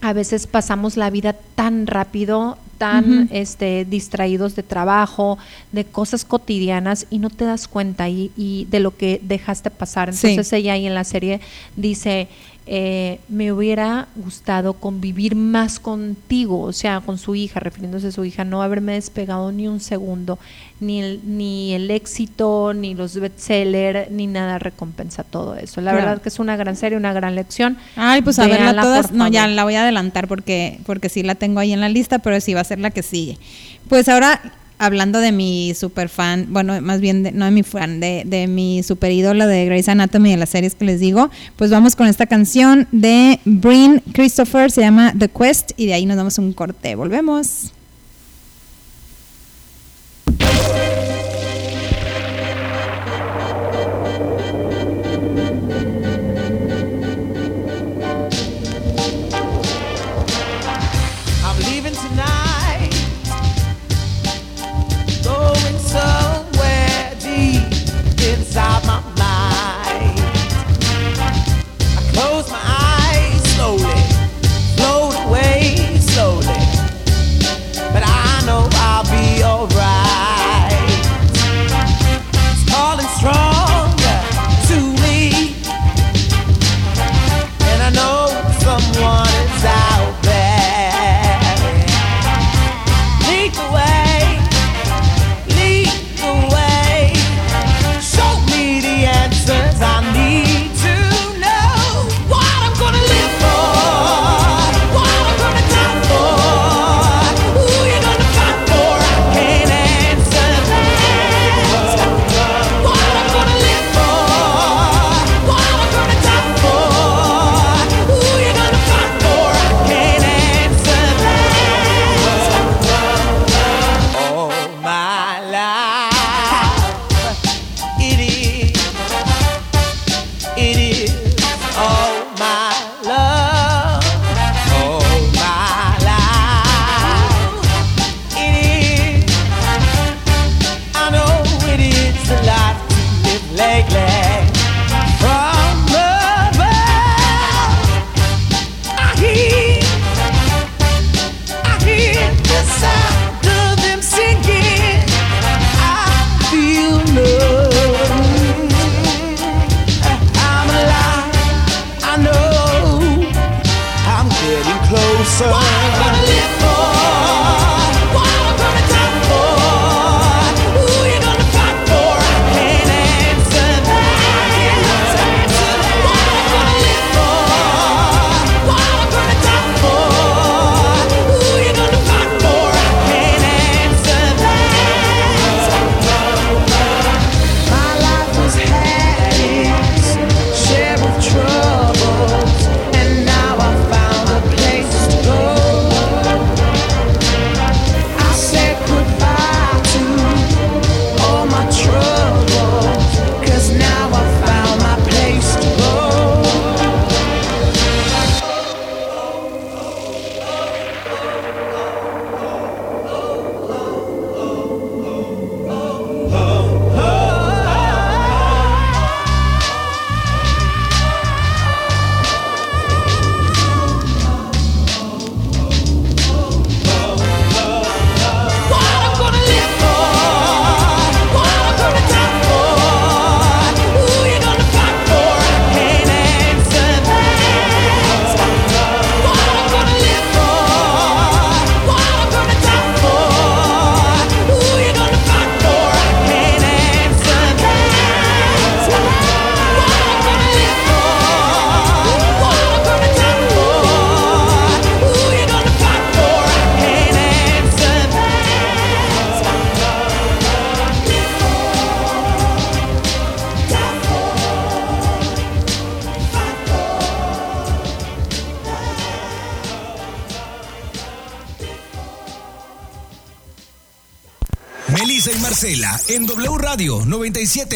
a 0.00 0.12
veces 0.12 0.46
pasamos 0.46 0.96
la 0.96 1.10
vida 1.10 1.34
tan 1.54 1.86
rápido, 1.86 2.58
Ujú. 2.90 3.28
este, 3.30 3.84
distraídos 3.84 4.56
de 4.56 4.62
trabajo, 4.62 5.38
de 5.72 5.84
cosas 5.84 6.24
cotidianas 6.24 7.06
y 7.10 7.18
no 7.18 7.30
te 7.30 7.44
das 7.44 7.68
cuenta 7.68 8.08
y, 8.08 8.30
y 8.36 8.66
de 8.70 8.80
lo 8.80 8.96
que 8.96 9.20
dejaste 9.22 9.70
pasar. 9.70 10.12
Sí. 10.12 10.28
Entonces 10.30 10.52
ella 10.54 10.72
ahí 10.74 10.86
en 10.86 10.94
la 10.94 11.04
serie 11.04 11.40
dice, 11.76 12.28
eh, 12.66 13.18
me 13.28 13.50
hubiera 13.52 14.06
gustado 14.14 14.74
convivir 14.74 15.34
más 15.34 15.80
contigo, 15.80 16.60
o 16.60 16.72
sea, 16.72 17.00
con 17.00 17.18
su 17.18 17.34
hija, 17.34 17.58
refiriéndose 17.60 18.08
a 18.08 18.12
su 18.12 18.24
hija, 18.24 18.44
no 18.44 18.62
haberme 18.62 18.92
despegado 18.92 19.50
ni 19.50 19.66
un 19.66 19.80
segundo, 19.80 20.38
ni 20.78 21.00
el, 21.00 21.20
ni 21.24 21.72
el 21.74 21.90
éxito, 21.90 22.72
ni 22.74 22.94
los 22.94 23.14
bestsellers, 23.18 24.10
ni 24.12 24.26
nada 24.28 24.58
recompensa 24.60 25.24
todo 25.24 25.56
eso. 25.56 25.80
La 25.80 25.90
Claro. 25.92 26.06
verdad 26.06 26.22
que 26.22 26.28
es 26.28 26.38
una 26.38 26.56
gran 26.56 26.76
serie, 26.76 26.96
una 26.96 27.12
gran 27.12 27.34
lección. 27.34 27.76
Ay, 27.96 28.22
pues 28.22 28.38
a 28.38 28.46
verla 28.46 28.58
Véanla, 28.72 28.82
todas. 28.82 29.12
No, 29.12 29.26
ya 29.28 29.46
la 29.48 29.64
voy 29.64 29.74
a 29.74 29.82
adelantar 29.82 30.28
porque, 30.28 30.78
porque 30.86 31.08
sí 31.08 31.22
la 31.24 31.34
tengo 31.34 31.58
ahí 31.60 31.72
en 31.72 31.80
la 31.80 31.88
lista, 31.88 32.20
pero 32.20 32.40
sí 32.40 32.54
va 32.54 32.60
a 32.60 32.64
ser 32.64 32.71
la 32.78 32.90
que 32.90 33.02
sigue. 33.02 33.38
Pues 33.88 34.08
ahora, 34.08 34.40
hablando 34.78 35.18
de 35.20 35.32
mi 35.32 35.74
super 35.74 36.08
fan, 36.08 36.46
bueno, 36.50 36.80
más 36.80 37.00
bien, 37.00 37.22
de- 37.22 37.32
no 37.32 37.44
de 37.44 37.50
mi 37.50 37.62
fan, 37.62 38.00
de, 38.00 38.22
de 38.26 38.46
mi 38.48 38.82
super 38.82 39.12
ídolo 39.12 39.46
de 39.46 39.66
Grey's 39.66 39.88
Anatomy, 39.88 40.30
de 40.32 40.36
las 40.38 40.48
series 40.50 40.74
que 40.74 40.84
les 40.84 40.98
digo, 41.00 41.30
pues 41.56 41.70
vamos 41.70 41.94
con 41.94 42.06
esta 42.08 42.26
canción 42.26 42.88
de 42.90 43.38
Breen 43.44 44.02
Christopher, 44.12 44.70
se 44.70 44.80
llama 44.80 45.12
The 45.18 45.28
Quest, 45.28 45.72
y 45.76 45.86
de 45.86 45.94
ahí 45.94 46.06
nos 46.06 46.16
damos 46.16 46.38
un 46.38 46.52
corte. 46.52 46.94
Volvemos. 46.94 47.72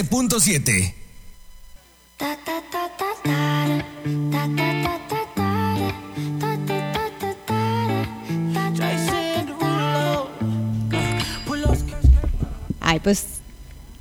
7.7. 0.03 0.96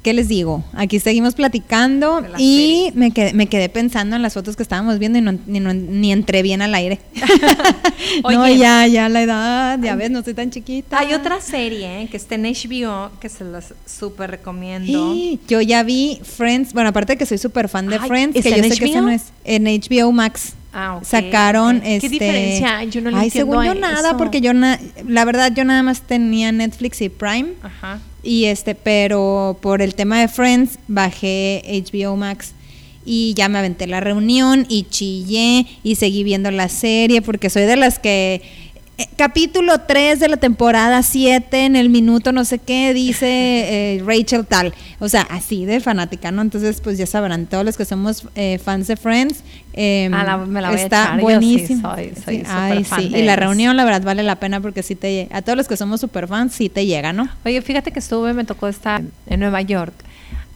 ¿qué 0.06 0.13
les 0.13 0.28
digo? 0.28 0.63
Aquí 0.74 1.00
seguimos 1.00 1.34
platicando 1.34 2.24
y 2.38 2.91
me 2.94 3.10
quedé, 3.10 3.34
me 3.34 3.48
quedé 3.48 3.70
pensando 3.70 4.15
en 4.15 4.22
las 4.22 4.36
fotos 4.36 4.56
que 4.56 4.62
estábamos 4.62 5.00
viendo 5.00 5.18
y 5.18 5.22
no, 5.24 5.32
ni, 5.48 5.60
no- 5.60 5.74
ni 5.74 6.12
entré 6.12 6.44
bien 6.44 6.62
al 6.62 6.76
aire. 6.76 7.00
no, 8.24 8.48
ya, 8.48 8.86
ya 8.86 9.10
la 9.10 9.24
edad, 9.24 9.80
ya 9.82 9.96
ves, 9.96 10.12
no 10.12 10.20
estoy 10.20 10.36
tan 10.36 10.52
chiquita. 10.52 11.00
Hay 11.00 11.13
otra 11.15 11.41
serie 11.41 12.04
¿eh? 12.04 12.08
que 12.08 12.18
está 12.18 12.36
en 12.36 12.44
HBO 12.44 13.10
que 13.20 13.30
se 13.30 13.44
las 13.46 13.74
súper 13.88 14.30
recomiendo. 14.30 15.13
Sí, 15.13 15.39
Yo 15.48 15.60
ya 15.62 15.82
vi 15.82 16.20
Friends, 16.24 16.72
bueno, 16.74 16.89
aparte 16.89 17.13
de 17.13 17.18
que 17.18 17.26
soy 17.26 17.39
súper 17.39 17.68
fan 17.68 17.88
de 17.88 17.96
Ay, 17.98 18.08
Friends, 18.08 18.36
¿está 18.36 18.50
que 18.52 18.58
yo 18.58 18.63
sé 18.76 18.80
que 18.80 18.94
HBO? 18.94 19.02
no 19.02 19.10
es 19.10 19.24
en 19.44 19.65
HBO 19.65 20.12
Max. 20.12 20.54
Ah, 20.72 20.98
ok, 20.98 21.04
Sacaron 21.06 21.78
ok. 21.78 21.84
¿Qué 21.84 21.96
este 21.96 22.10
diferencia? 22.10 22.84
Yo 22.84 23.02
no 23.02 23.10
le 23.10 23.18
Ay, 23.18 23.26
entiendo 23.28 23.54
según 23.54 23.65
yo 23.65 23.74
nada 23.76 24.10
eso. 24.10 24.18
porque 24.18 24.41
yo 24.41 24.54
na- 24.54 24.80
la 25.08 25.26
verdad 25.26 25.52
yo 25.56 25.63
nada 25.63 25.82
más 25.84 26.02
tenía 26.02 26.52
Netflix 26.52 27.02
y 27.02 27.10
Prime. 27.10 27.54
Ajá. 27.63 28.00
Y 28.26 28.46
este, 28.46 28.74
pero 28.74 29.58
por 29.62 29.84
el 29.84 29.94
tema 29.94 30.20
de 30.20 30.28
Friends 30.28 30.80
bajé 30.88 31.62
HBO 31.88 32.16
Max 32.16 32.54
y 33.06 33.36
ya 33.36 33.48
me 33.50 33.60
aventé 33.60 33.86
la 33.86 34.00
reunión 34.00 34.66
y 34.68 34.84
chillé 34.90 35.68
y 35.84 35.96
seguí 35.96 36.24
viendo 36.24 36.50
la 36.50 36.68
serie 36.68 37.22
porque 37.22 37.52
soy 37.52 37.64
de 37.64 37.76
las 37.76 38.00
que 38.00 38.42
eh, 38.98 39.08
capítulo 39.16 39.82
3 39.82 40.20
de 40.20 40.30
la 40.30 40.38
temporada 40.38 41.04
7 41.04 41.66
en 41.66 41.76
el 41.76 41.90
minuto 41.90 42.32
no 42.32 42.46
sé 42.46 42.58
qué 42.58 42.94
dice 42.94 43.28
eh, 43.28 44.04
Rachel 44.04 44.46
tal, 44.48 44.74
o 45.00 45.08
sea, 45.10 45.22
así 45.24 45.66
de 45.66 45.80
fanática, 45.80 46.32
¿no? 46.32 46.42
Entonces, 46.42 46.80
pues 46.82 46.98
ya 46.98 47.06
sabrán 47.06 47.46
todos 47.46 47.64
los 47.64 47.78
que 47.78 47.86
somos 47.86 48.24
eh, 48.36 48.58
fans 48.58 48.88
de 48.88 48.96
Friends, 48.96 49.44
eh, 49.78 50.10
Ah, 50.14 50.24
la- 50.24 50.38
me 50.38 50.62
la 50.62 50.70
voy 50.72 50.80
a 50.80 50.84
está 50.84 51.04
echar, 51.04 51.20
yo 51.20 51.20
sí 51.20 51.24
buenísimo. 51.24 51.94
soy- 51.96 52.14
soy 52.24 52.44
ay, 52.48 52.84
fan 52.86 53.02
sí, 53.02 53.10
de 53.10 53.20
y 53.20 53.24
la 53.24 53.36
reunión 53.36 53.76
la 53.76 53.84
verdad 53.84 54.04
vale 54.04 54.24
la 54.24 54.38
pena 54.38 54.62
porque 54.62 54.82
sí 54.84 54.96
te 54.96 55.28
a 55.32 55.42
todos 55.42 55.58
los 55.58 55.68
que 55.68 55.76
somos 55.76 56.00
super 56.00 56.28
fans 56.28 56.54
sí 56.54 56.70
te 56.70 56.86
llega, 56.86 57.12
¿no? 57.14 57.28
Oye, 57.44 57.62
fíjate 57.62 57.92
que 57.92 58.00
estuve, 58.00 58.34
me 58.34 58.46
tocó 58.46 58.68
estar 58.68 59.02
en 59.28 59.40
Nueva 59.40 59.62
York 59.62 59.94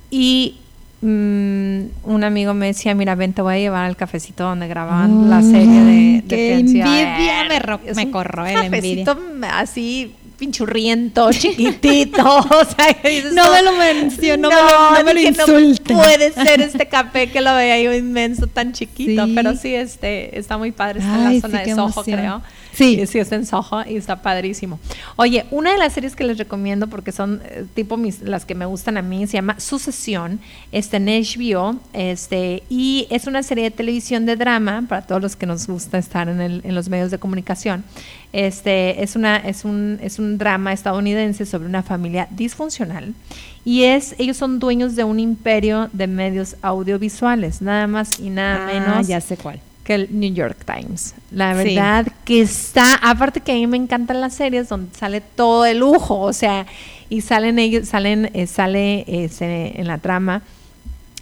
y 0.10 0.56
mm, 1.02 1.80
un 2.12 2.24
amigo 2.24 2.54
me 2.54 2.68
decía, 2.68 2.94
mira, 2.96 3.16
ven, 3.16 3.34
te 3.34 3.42
voy 3.42 3.56
a 3.56 3.58
llevar 3.58 3.86
al 3.86 3.96
cafecito 3.96 4.44
donde 4.44 4.68
grababan 4.68 5.30
la 5.30 5.42
serie 5.42 5.84
de, 5.84 6.22
de 6.22 6.24
qué 6.28 6.48
Friends". 6.56 6.72
Y 6.74 6.78
yo, 6.80 6.86
envidia, 6.86 7.42
"A 7.42 7.46
me 7.48 7.60
ro- 7.60 7.80
me 7.96 8.12
corroe 8.12 8.54
la 8.54 8.66
envidia. 8.66 9.06
cafecito 9.06 9.18
así 9.52 10.16
pinchurriento, 10.40 11.30
chiquitito, 11.34 12.24
o 12.38 12.66
sea, 12.66 12.98
dices 13.04 13.34
No 13.34 13.52
me 13.52 13.62
lo 13.62 13.74
menciono, 13.74 14.50
no 14.50 14.56
me 14.56 14.62
lo- 14.72 14.92
no 14.92 15.04
me 15.04 15.14
lo 15.14 15.20
dije, 15.20 15.28
insulten". 15.30 15.98
puede 15.98 16.32
ser 16.32 16.62
este 16.70 16.88
café 16.88 17.30
que 17.30 17.42
lo 17.42 17.54
veía 17.56 17.80
yo 17.82 17.94
inmenso, 17.94 18.48
tan 18.48 18.74
chiquito, 18.74 19.26
Sí. 19.26 19.32
pero 19.36 19.56
sí, 19.56 19.76
este, 19.76 20.38
está 20.40 20.58
muy 20.58 20.72
padre, 20.72 21.00
está 21.00 21.16
en 21.16 21.24
la 21.36 21.42
zona 21.42 21.64
sí, 21.64 21.70
de 21.70 21.76
Soho, 21.76 21.90
emoción. 21.92 22.20
creo. 22.20 22.42
Sí. 22.74 23.06
Sí, 23.08 23.20
está 23.20 23.36
en 23.36 23.46
Soho 23.46 23.84
y 23.88 23.96
está 23.98 24.22
padrísimo. 24.22 24.80
Oye, 25.16 25.46
una 25.52 25.72
de 25.74 25.78
las 25.80 25.94
series 25.94 26.16
que 26.16 26.24
les 26.24 26.38
recomiendo, 26.38 26.88
porque 26.88 27.12
son 27.12 27.42
eh, 27.46 27.66
tipo 27.74 27.98
mis, 27.98 28.22
las 28.22 28.46
que 28.46 28.56
me 28.56 28.66
gustan 28.66 28.98
a 28.98 29.02
mí, 29.02 29.26
se 29.28 29.34
llama 29.34 29.60
Sucesión, 29.60 30.40
está 30.72 30.98
en 30.98 31.08
HBO, 31.08 31.76
este, 31.94 32.64
y 32.70 33.08
es 33.10 33.28
una 33.28 33.44
serie 33.44 33.66
de 33.66 33.72
televisión 33.72 34.26
de 34.26 34.36
drama, 34.36 34.86
para 34.88 35.02
todos 35.02 35.22
los 35.22 35.36
que 35.36 35.46
nos 35.46 35.68
gusta 35.68 35.98
estar 35.98 36.30
en, 36.30 36.40
el- 36.42 36.62
en 36.64 36.76
los 36.76 36.90
medios 36.90 37.12
de 37.12 37.18
comunicación. 37.18 37.84
Este, 38.32 39.02
es, 39.04 39.16
una, 39.16 39.38
es, 39.38 39.66
un, 39.66 40.00
es 40.04 40.20
un 40.20 40.38
drama 40.38 40.72
estadounidense 40.72 41.46
sobre 41.48 41.66
una 41.68 41.82
familia 41.82 42.28
disfuncional 42.30 43.16
y 43.66 43.84
es, 43.84 44.14
ellos 44.20 44.38
son 44.38 44.60
dueños 44.60 44.96
de 44.96 45.04
un 45.04 45.20
imperio 45.20 45.90
de 45.94 46.06
medios 46.08 46.56
audiovisuales, 46.62 47.62
nada 47.62 47.88
más 47.88 48.20
y 48.20 48.30
nada 48.30 48.68
menos 48.68 48.90
Ah, 48.98 49.02
ya 49.02 49.20
sé 49.22 49.36
cuál. 49.36 49.60
Que 49.90 49.96
el 49.96 50.08
New 50.12 50.32
York 50.32 50.58
Times. 50.66 51.16
La 51.32 51.56
Sí. 51.60 51.74
verdad 51.76 52.06
que 52.24 52.42
está, 52.42 52.94
aparte 53.02 53.40
que 53.42 53.54
a 53.54 53.56
mí 53.56 53.66
me 53.66 53.78
encantan 53.78 54.22
las 54.22 54.36
series 54.36 54.70
donde 54.70 54.96
sale 54.96 55.20
todo 55.20 55.66
el 55.66 55.80
lujo, 55.80 56.20
o 56.20 56.32
sea, 56.32 56.68
y 57.10 57.22
salen 57.22 57.58
ellos, 57.58 57.88
salen, 57.88 58.30
eh, 58.36 58.46
sale 58.46 59.04
ese, 59.08 59.74
en 59.82 59.88
la 59.88 59.98
trama, 59.98 60.44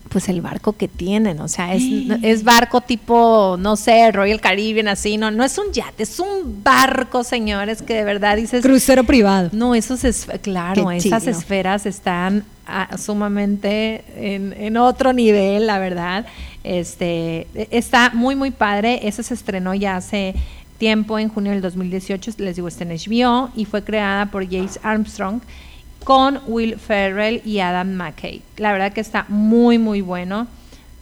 pues 0.09 0.27
el 0.27 0.41
barco 0.41 0.73
que 0.73 0.87
tienen, 0.89 1.39
o 1.39 1.47
sea, 1.47 1.73
es, 1.75 1.83
es 2.23 2.43
barco 2.43 2.81
tipo, 2.81 3.55
no 3.59 3.75
sé, 3.77 4.11
Royal 4.11 4.41
Caribbean, 4.41 4.87
así, 4.89 5.15
no, 5.17 5.31
no 5.31 5.43
es 5.45 5.57
un 5.57 5.71
yate, 5.71 6.03
es 6.03 6.19
un 6.19 6.61
barco, 6.63 7.23
señores, 7.23 7.81
que 7.81 7.93
de 7.93 8.03
verdad 8.03 8.35
dices, 8.35 8.63
Crucero 8.63 9.03
privado. 9.05 9.49
no, 9.53 9.75
esos 9.75 10.03
es 10.03 10.27
claro, 10.41 10.87
Qué 10.89 10.97
esas 10.97 11.25
esferas 11.27 11.85
están 11.85 12.43
ah, 12.65 12.97
sumamente 12.97 14.03
en, 14.17 14.53
en 14.57 14.75
otro 14.77 15.13
nivel, 15.13 15.67
la 15.67 15.79
verdad. 15.79 16.25
Este 16.67 17.47
e- 17.55 17.67
está 17.71 18.11
muy 18.13 18.35
muy 18.35 18.51
padre. 18.51 19.07
Esa 19.07 19.23
se 19.23 19.33
estrenó 19.33 19.73
ya 19.73 19.95
hace 19.95 20.35
tiempo, 20.77 21.17
en 21.17 21.29
junio 21.29 21.51
del 21.51 21.61
2018, 21.61 22.31
les 22.37 22.55
digo, 22.55 22.67
está 22.67 22.83
en 22.83 22.91
HBO 22.91 23.49
y 23.55 23.65
fue 23.65 23.83
creada 23.83 24.27
por 24.27 24.43
Jace 24.45 24.79
Armstrong 24.83 25.41
con 26.03 26.39
Will 26.47 26.77
Ferrell 26.77 27.41
y 27.43 27.59
Adam 27.59 27.93
McKay. 27.95 28.41
La 28.57 28.71
verdad 28.71 28.93
que 28.93 29.01
está 29.01 29.25
muy 29.27 29.77
muy 29.77 30.01
bueno, 30.01 30.47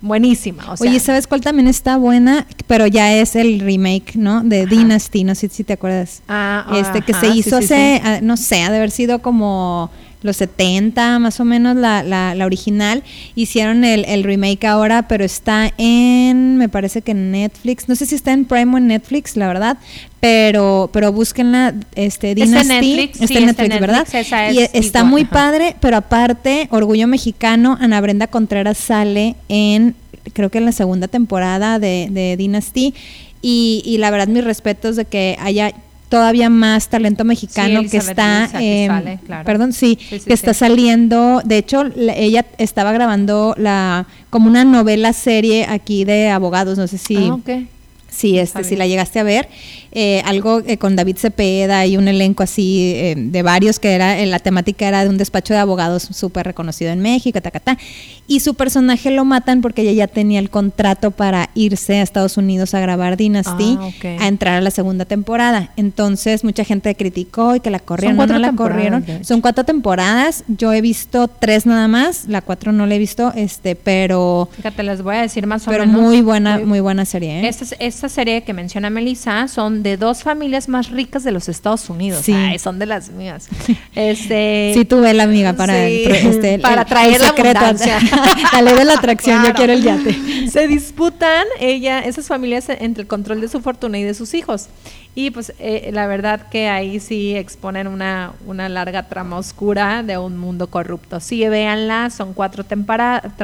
buenísima. 0.01 0.71
O 0.71 0.78
sea, 0.78 0.89
Oye, 0.89 0.99
¿sabes 0.99 1.28
cuál 1.28 1.41
también 1.41 1.67
está 1.67 1.97
buena? 1.97 2.47
Pero 2.67 2.88
ya 2.88 3.13
es 3.13 3.36
el 3.36 3.60
remake, 3.60 4.15
¿no? 4.15 4.43
De 4.43 4.65
Dynasty, 4.65 5.23
no 5.23 5.36
sé 5.36 5.49
si 5.49 5.63
te 5.63 5.73
acuerdas. 5.73 6.21
Ah, 6.28 6.65
este 6.75 7.01
que 7.01 7.13
se 7.13 7.28
hizo 7.28 7.60
sí, 7.60 7.65
hace, 7.65 7.97
sí. 7.97 8.01
ah, 8.04 8.19
no 8.21 8.38
sé, 8.38 8.63
ha 8.63 8.71
de 8.71 8.78
haber 8.78 8.91
sido 8.91 9.19
como 9.19 9.91
los 10.26 10.38
70 10.38 11.20
más 11.20 11.40
o 11.40 11.46
menos 11.46 11.76
la, 11.76 12.04
la, 12.04 12.36
la 12.36 12.46
original. 12.46 13.04
Hicieron 13.36 13.84
el, 13.84 14.04
el 14.06 14.24
remake 14.24 14.66
ahora, 14.66 15.08
pero 15.08 15.24
está 15.24 15.72
en, 15.78 16.58
me 16.58 16.68
parece 16.68 17.02
que 17.02 17.12
en 17.12 17.32
Netflix. 17.32 17.88
No 17.88 17.96
sé 17.96 18.06
si 18.06 18.16
está 18.16 18.34
en 18.34 18.46
Prime 18.46 18.74
o 18.74 18.78
en 18.78 18.88
Netflix, 18.88 19.38
la 19.38 19.48
verdad. 19.48 19.78
Pero, 20.20 20.90
pero 20.92 21.12
búsquenla, 21.12 21.76
este, 21.96 22.32
Está 22.32 22.44
en 22.44 22.52
Dynasty. 22.52 22.74
Netflix, 22.74 23.22
está 23.22 23.28
sí, 23.28 23.38
en 23.38 23.50
está 23.50 23.64
Netflix, 23.64 23.82
¿verdad? 23.82 24.52
Y 24.52 24.60
es 24.60 24.70
está 24.74 25.00
igual, 25.00 25.12
muy 25.12 25.22
ajá. 25.22 25.32
padre, 25.32 25.76
pero 25.80 25.98
aparte, 25.98 26.68
Orgullo 26.72 27.08
Mexicano, 27.08 27.78
Ana 27.80 28.02
Brenda 28.02 28.28
Contreras 28.28 28.78
sale 28.78 29.36
en, 29.50 29.96
creo 30.34 30.50
que 30.50 30.58
en 30.58 30.66
la 30.66 30.72
segunda 30.72 31.08
temporada 31.08 31.78
de, 31.80 32.08
de 32.10 32.38
Dynasty. 32.38 32.94
Y, 33.42 33.84
y 33.86 34.00
la 34.00 34.10
verdad, 34.10 34.28
mis 34.28 34.44
respetos 34.44 34.96
de 34.96 35.06
que 35.06 35.38
haya 35.40 35.72
todavía 36.15 36.49
más 36.49 36.88
talento 36.88 37.23
mexicano 37.25 37.82
que 37.89 37.97
está, 37.97 38.47
sale, 38.49 39.19
claro. 39.25 39.45
perdón, 39.45 39.73
sí, 39.73 39.97
Sí, 40.10 40.19
sí, 40.19 40.25
que 40.25 40.34
está 40.34 40.54
saliendo. 40.54 41.41
De 41.43 41.58
hecho, 41.58 41.84
la- 41.84 42.15
ella 42.15 42.45
estaba 42.58 42.91
grabando 42.93 43.54
la 43.58 44.08
como 44.30 44.47
una 44.47 44.63
novela 44.63 45.12
serie 45.13 45.65
aquí 45.67 46.06
de 46.06 46.30
abogados. 46.30 46.78
No 46.78 46.88
sé 46.88 46.97
si, 46.97 47.17
Ah, 47.17 47.34
ok. 47.34 47.49
Sí, 48.15 48.39
este, 48.39 48.63
si 48.63 48.75
la 48.75 48.88
llegaste 48.88 49.19
a 49.19 49.23
ver, 49.23 49.49
eh, 49.91 50.21
algo 50.25 50.62
eh, 50.65 50.78
con 50.78 50.95
David 50.95 51.17
Cepeda 51.17 51.86
y 51.86 51.97
un 51.97 52.08
elenco 52.08 52.43
así 52.43 52.93
eh, 52.95 53.15
de 53.17 53.41
varios 53.43 53.80
que 53.80 53.93
era, 53.93 54.25
la 54.25 54.39
temática 54.39 54.88
era 54.88 55.04
de 55.04 55.10
un 55.10 55.17
despacho 55.17 55.54
de 55.54 55.60
abogados 55.60 56.08
súper 56.12 56.45
reconocido 56.45 56.91
en 56.91 57.01
México, 57.01 57.39
ta, 57.41 57.78
y 58.28 58.39
su 58.39 58.56
personaje 58.56 59.12
lo 59.12 59.25
matan 59.25 59.62
porque 59.62 59.82
ella 59.82 59.91
ya 59.91 60.08
tenía 60.08 60.39
el 60.39 60.49
contrato 60.49 61.12
para 61.12 61.49
irse 61.56 61.97
a 61.97 62.01
Estados 62.01 62.38
Unidos 62.38 62.73
a 62.73 62.80
grabar 62.80 63.17
Dynasty, 63.17 63.78
Ah, 63.80 63.89
a 64.19 64.28
entrar 64.28 64.56
a 64.56 64.62
la 64.62 64.71
segunda 64.71 65.06
temporada. 65.06 65.71
Entonces 65.75 66.43
mucha 66.43 66.63
gente 66.63 66.93
criticó 66.95 67.56
y 67.56 67.60
que 67.60 67.69
la 67.69 67.80
corrieron, 67.80 68.17
no, 68.17 68.39
la 68.39 68.54
corrieron. 68.54 69.06
Son 69.23 69.41
cuatro 69.41 69.63
temporadas, 69.63 70.43
yo 70.47 70.73
he 70.73 70.82
visto 70.82 71.28
tres 71.28 71.65
nada 71.65 71.88
más, 71.88 72.25
la 72.28 72.41
cuatro 72.41 72.71
no 72.71 72.86
la 72.86 72.95
he 72.95 72.99
visto, 72.99 73.32
este, 73.36 73.75
pero, 73.75 74.49
Fíjate, 74.56 74.84
les 74.84 75.01
voy 75.01 75.15
a 75.15 75.21
decir 75.21 75.47
más 75.47 75.67
o 75.67 75.71
pero 75.71 75.86
menos. 75.86 76.01
muy 76.01 76.21
buena, 76.21 76.60
muy 76.60 76.80
buena 76.80 77.06
serie. 77.06 77.41
¿eh? 77.41 77.51
Esta, 77.80 78.05
esta 78.06 78.22
serie 78.22 78.44
que 78.44 78.54
menciona 78.54 78.89
Melissa 78.91 79.48
son 79.48 79.82
de 79.82 79.98
dos 79.98 80.22
familias 80.24 80.70
más 80.70 80.89
ricas 80.91 81.24
de 81.24 81.32
los 81.32 81.50
Estados 81.50 81.89
Unidos. 81.89 82.22
Sí. 82.24 82.34
Ay, 82.34 82.60
son 82.60 82.78
de 82.78 82.86
las 82.86 83.10
mías. 83.10 83.48
Este, 83.96 84.72
Sí, 84.76 84.86
tuve 84.86 85.13
la 85.13 85.24
amiga 85.24 85.54
para, 85.54 85.74
Sí, 85.88 86.04
el 86.06 86.12
este, 86.15 86.54
el- 86.56 86.62
para 86.62 86.82
el 86.82 86.88
traer 86.88 87.20
la 87.22 87.28
secreto. 87.28 87.60
abundancia. 87.60 87.99
la 88.53 88.62
ley 88.62 88.76
de 88.76 88.86
la 88.86 88.93
atracción, 88.93 89.43
yo 89.43 89.53
quiero 89.53 89.74
el 89.74 89.82
yate. 89.84 90.16
Se 90.49 90.68
disputan 90.68 91.45
ella, 91.60 91.99
esas 92.01 92.28
familias 92.28 92.70
entre 92.70 93.01
el 93.01 93.08
control 93.08 93.41
de 93.41 93.47
su 93.47 93.60
fortuna 93.62 93.97
y 93.97 94.03
de 94.03 94.14
sus 94.14 94.34
hijos. 94.36 94.68
Y 95.18 95.32
pues 95.32 95.53
eh, 95.59 95.91
la 95.93 96.07
verdad 96.07 96.49
que 96.49 96.68
ahí 96.68 96.99
sí 96.99 97.38
exponen 97.38 97.88
una, 97.88 98.34
una 98.45 98.68
larga 98.68 99.03
trama 99.03 99.38
oscura 99.38 100.03
de 100.03 100.18
un 100.18 100.38
mundo 100.38 100.68
corrupto. 100.68 101.22
Sí, 101.22 101.47
véanla, 101.47 102.09
son 102.09 102.34
cuatro, 102.34 102.66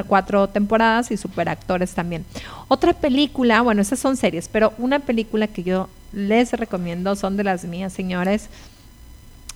cuatro 0.05 0.49
temporadas 0.49 1.11
y 1.11 1.17
superactores 1.17 1.93
también. 1.93 2.25
Otra 2.67 2.91
película, 2.91 3.61
bueno, 3.61 3.81
esas 3.81 3.99
son 3.99 4.17
series, 4.17 4.49
pero 4.49 4.73
una 4.77 4.99
película 4.99 5.47
que 5.47 5.63
yo 5.63 5.87
les 6.11 6.51
recomiendo, 6.51 7.15
son 7.15 7.37
de 7.37 7.45
las 7.45 7.63
mías, 7.63 7.93
señores, 7.93 8.49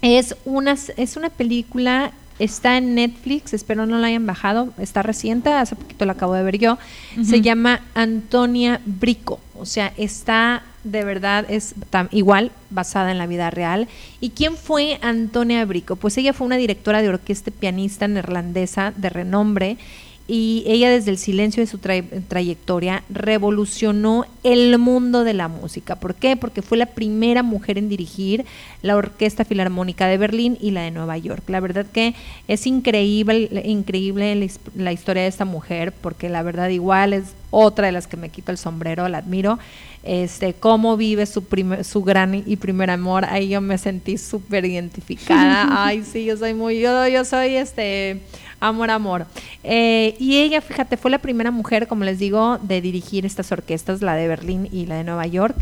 es 0.02 0.36
una, 0.46 0.76
es 0.98 1.18
una 1.18 1.30
película, 1.30 2.12
está 2.40 2.78
en 2.78 2.96
Netflix, 2.96 3.54
espero 3.54 3.86
no 3.86 3.98
la 4.00 4.08
hayan 4.08 4.26
bajado, 4.26 4.74
está 4.78 5.02
reciente, 5.04 5.52
hace 5.52 5.76
poquito 5.76 6.06
la 6.06 6.14
acabo 6.14 6.34
de 6.34 6.44
ver 6.44 6.58
yo. 6.58 6.78
Se 7.24 7.42
llama 7.42 7.82
Antonia 7.94 8.82
Brico, 8.86 9.40
o 9.58 9.66
sea, 9.66 9.94
está 9.98 10.64
de 10.86 11.04
verdad 11.04 11.46
es 11.50 11.74
igual 12.12 12.52
basada 12.70 13.12
en 13.12 13.18
la 13.18 13.26
vida 13.26 13.50
real. 13.50 13.88
¿Y 14.22 14.30
quién 14.30 14.56
fue 14.56 15.00
Antonia 15.02 15.66
Brico? 15.66 15.96
Pues 15.96 16.18
ella 16.18 16.32
fue 16.32 16.46
una 16.46 16.58
directora 16.58 17.02
de 17.02 17.10
orquesta 17.10 17.50
y 17.50 17.54
pianista 17.54 18.08
neerlandesa 18.08 18.94
de 18.96 19.10
renombre 19.10 19.78
y 20.28 20.64
ella 20.66 20.90
desde 20.90 21.12
el 21.12 21.18
silencio 21.18 21.62
de 21.62 21.68
su 21.68 21.78
tray- 21.78 22.04
trayectoria 22.28 23.04
revolucionó 23.10 24.26
el 24.44 24.78
mundo 24.80 25.24
de 25.24 25.34
la 25.34 25.48
música. 25.48 25.96
¿Por 25.98 26.16
qué? 26.16 26.36
Porque 26.36 26.62
fue 26.64 26.78
la 26.78 26.88
primera 26.88 27.44
mujer 27.44 27.78
en 27.78 27.90
dirigir 27.90 28.46
la 28.82 28.96
Orquesta 28.96 29.46
Filarmónica 29.46 30.08
de 30.08 30.18
Berlín 30.18 30.58
y 30.60 30.72
la 30.72 30.82
de 30.82 30.92
Nueva 30.92 31.18
York. 31.18 31.44
La 31.48 31.60
verdad 31.60 31.86
que 31.86 32.16
es 32.48 32.66
increíble, 32.66 33.50
increíble 33.66 34.50
la 34.76 34.92
historia 34.92 35.22
de 35.24 35.30
esta 35.30 35.46
mujer, 35.46 35.92
porque 35.92 36.30
la 36.30 36.42
verdad 36.42 36.70
igual 36.70 37.14
es 37.14 37.34
otra 37.56 37.86
de 37.88 37.94
las 37.94 38.06
que 38.06 38.18
me 38.18 38.30
quito 38.30 38.52
el 38.52 38.58
sombrero, 38.58 39.08
la 39.08 39.20
admiro. 39.20 39.58
Este, 40.04 40.54
cómo 40.54 40.98
vive 40.98 41.26
su 41.26 41.46
primer, 41.46 41.84
su 41.84 42.04
gran 42.04 42.36
y 42.36 42.56
primer 42.58 42.92
amor, 42.92 43.26
ahí 43.26 43.50
yo 43.50 43.62
me 43.62 43.78
sentí 43.78 44.18
súper 44.18 44.66
identificada. 44.66 45.68
Ay, 45.86 46.04
sí, 46.04 46.26
yo 46.26 46.38
soy 46.38 46.54
muy, 46.54 46.80
yo, 46.80 47.08
yo 47.08 47.26
soy 47.26 47.56
este 47.56 48.22
amor, 48.60 48.92
amor. 48.92 49.26
Eh, 49.64 50.16
y 50.20 50.38
ella, 50.38 50.62
fíjate, 50.62 50.98
fue 50.98 51.10
la 51.10 51.20
primera 51.20 51.50
mujer, 51.50 51.88
como 51.88 52.04
les 52.04 52.20
digo, 52.20 52.60
de 52.62 52.82
dirigir 52.82 53.26
estas 53.26 53.52
orquestas, 53.52 54.02
la 54.02 54.16
de 54.16 54.28
Berlín 54.28 54.68
y 54.72 54.86
la 54.86 54.98
de 54.98 55.04
Nueva 55.04 55.26
York. 55.26 55.56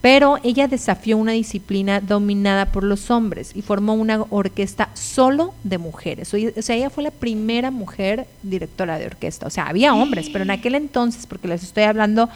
Pero 0.00 0.38
ella 0.44 0.68
desafió 0.68 1.16
una 1.16 1.32
disciplina 1.32 2.00
dominada 2.00 2.66
por 2.66 2.84
los 2.84 3.10
hombres 3.10 3.50
y 3.56 3.62
formó 3.62 3.94
una 3.94 4.24
orquesta 4.30 4.90
solo 4.94 5.54
de 5.64 5.78
mujeres. 5.78 6.32
O 6.32 6.62
sea, 6.62 6.76
ella 6.76 6.88
fue 6.88 7.02
la 7.02 7.10
primera 7.10 7.72
mujer 7.72 8.26
directora 8.44 8.98
de 8.98 9.06
orquesta. 9.06 9.46
O 9.46 9.50
sea, 9.50 9.66
había 9.66 9.94
hombres, 9.94 10.30
pero 10.30 10.44
en 10.44 10.52
aquel 10.52 10.76
entonces, 10.76 11.26
porque 11.26 11.48
les 11.48 11.64
estoy 11.64 11.82
hablando, 11.82 12.28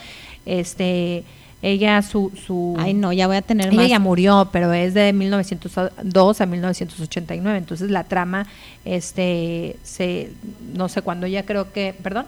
este, 0.44 1.22
ella 1.62 2.02
su, 2.02 2.32
su 2.44 2.74
Ay, 2.76 2.94
no, 2.94 3.12
ya 3.12 3.28
voy 3.28 3.36
a 3.36 3.42
tener 3.42 3.68
ella 3.68 3.76
más. 3.76 3.88
ya 3.88 3.98
murió, 4.00 4.48
pero 4.50 4.72
es 4.72 4.94
de 4.94 5.12
1902 5.12 6.40
a 6.40 6.46
1989. 6.46 7.58
Entonces 7.58 7.90
la 7.90 8.02
trama, 8.02 8.46
este, 8.84 9.76
se, 9.84 10.32
no 10.74 10.88
sé 10.88 11.02
cuándo 11.02 11.28
ya 11.28 11.44
creo 11.44 11.72
que, 11.72 11.94
perdón. 12.02 12.26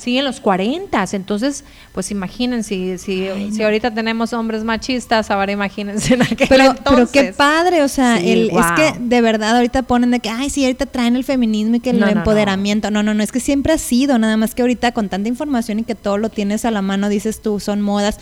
Sí, 0.00 0.16
en 0.16 0.24
los 0.24 0.40
40. 0.40 1.04
Entonces, 1.12 1.62
pues 1.92 2.10
imagínense, 2.10 2.96
si, 2.96 2.96
si, 2.98 3.52
si 3.52 3.62
ahorita 3.62 3.92
tenemos 3.92 4.32
hombres 4.32 4.64
machistas, 4.64 5.30
ahora 5.30 5.52
imagínense 5.52 6.14
en 6.14 6.22
aquel 6.22 6.48
Pero, 6.48 6.64
entonces. 6.70 7.08
pero 7.12 7.26
qué 7.26 7.32
padre, 7.34 7.82
o 7.82 7.88
sea, 7.88 8.16
Sí, 8.18 8.30
el, 8.30 8.50
es 8.50 8.66
que 8.76 8.98
de 8.98 9.20
verdad 9.20 9.56
ahorita 9.56 9.82
ponen 9.82 10.10
de 10.10 10.20
que, 10.20 10.30
ay, 10.30 10.48
sí, 10.48 10.64
ahorita 10.64 10.86
traen 10.86 11.16
el 11.16 11.24
feminismo 11.24 11.74
y 11.76 11.80
que 11.80 11.90
el 11.90 12.00
No, 12.00 12.06
no, 12.06 12.12
no. 12.12 12.18
empoderamiento. 12.20 12.90
No, 12.90 13.02
no, 13.02 13.12
no, 13.12 13.22
es 13.22 13.30
que 13.30 13.40
siempre 13.40 13.74
ha 13.74 13.78
sido, 13.78 14.18
nada 14.18 14.38
más 14.38 14.54
que 14.54 14.62
ahorita 14.62 14.92
con 14.92 15.10
tanta 15.10 15.28
información 15.28 15.80
y 15.80 15.84
que 15.84 15.94
todo 15.94 16.16
lo 16.16 16.30
tienes 16.30 16.64
a 16.64 16.70
la 16.70 16.80
mano, 16.80 17.10
dices 17.10 17.42
tú, 17.42 17.60
son 17.60 17.82
modas. 17.82 18.18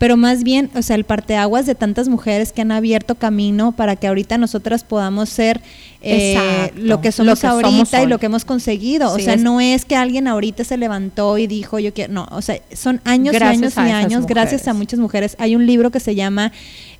Pero 0.00 0.16
más 0.16 0.42
bien, 0.44 0.70
o 0.74 0.80
sea, 0.80 0.96
el 0.96 1.04
parteaguas 1.04 1.66
de 1.66 1.74
tantas 1.74 2.08
mujeres 2.08 2.52
que 2.52 2.62
han 2.62 2.72
abierto 2.72 3.14
camino 3.16 3.72
para 3.72 3.96
que 3.96 4.06
ahorita 4.08 4.38
nosotras 4.38 4.82
podamos 4.82 5.28
ser 5.28 5.60
eh, 6.00 6.72
lo 6.74 7.02
que 7.02 7.12
somos 7.12 7.26
lo 7.28 7.34
que 7.34 7.40
somos 7.42 7.64
ahorita 7.64 8.02
y 8.02 8.06
lo 8.06 8.18
que 8.18 8.24
hemos 8.26 8.46
conseguido. 8.46 9.12
o 9.12 9.18
sea, 9.18 9.34
es- 9.34 9.42
no 9.42 9.60
es 9.60 9.84
que 9.84 9.96
alguien 9.96 10.26
ahorita 10.26 10.64
se 10.64 10.78
levantó 10.78 11.36
y 11.36 11.46
dijo, 11.46 11.78
yo 11.78 11.92
quiero, 11.92 12.14
no, 12.14 12.26
o 12.32 12.40
sea, 12.40 12.58
son 12.72 13.02
años 13.04 13.34
y 13.34 13.36
años 13.58 13.74
y 13.76 13.80
años, 13.92 14.26
gracias 14.26 14.66
a 14.68 14.72
muchas 14.72 14.98
mujeres. 14.98 15.36
Hay 15.38 15.54
un 15.54 15.66
libro 15.66 15.90
que 15.90 16.00
se 16.00 16.14
llama, 16.14 16.50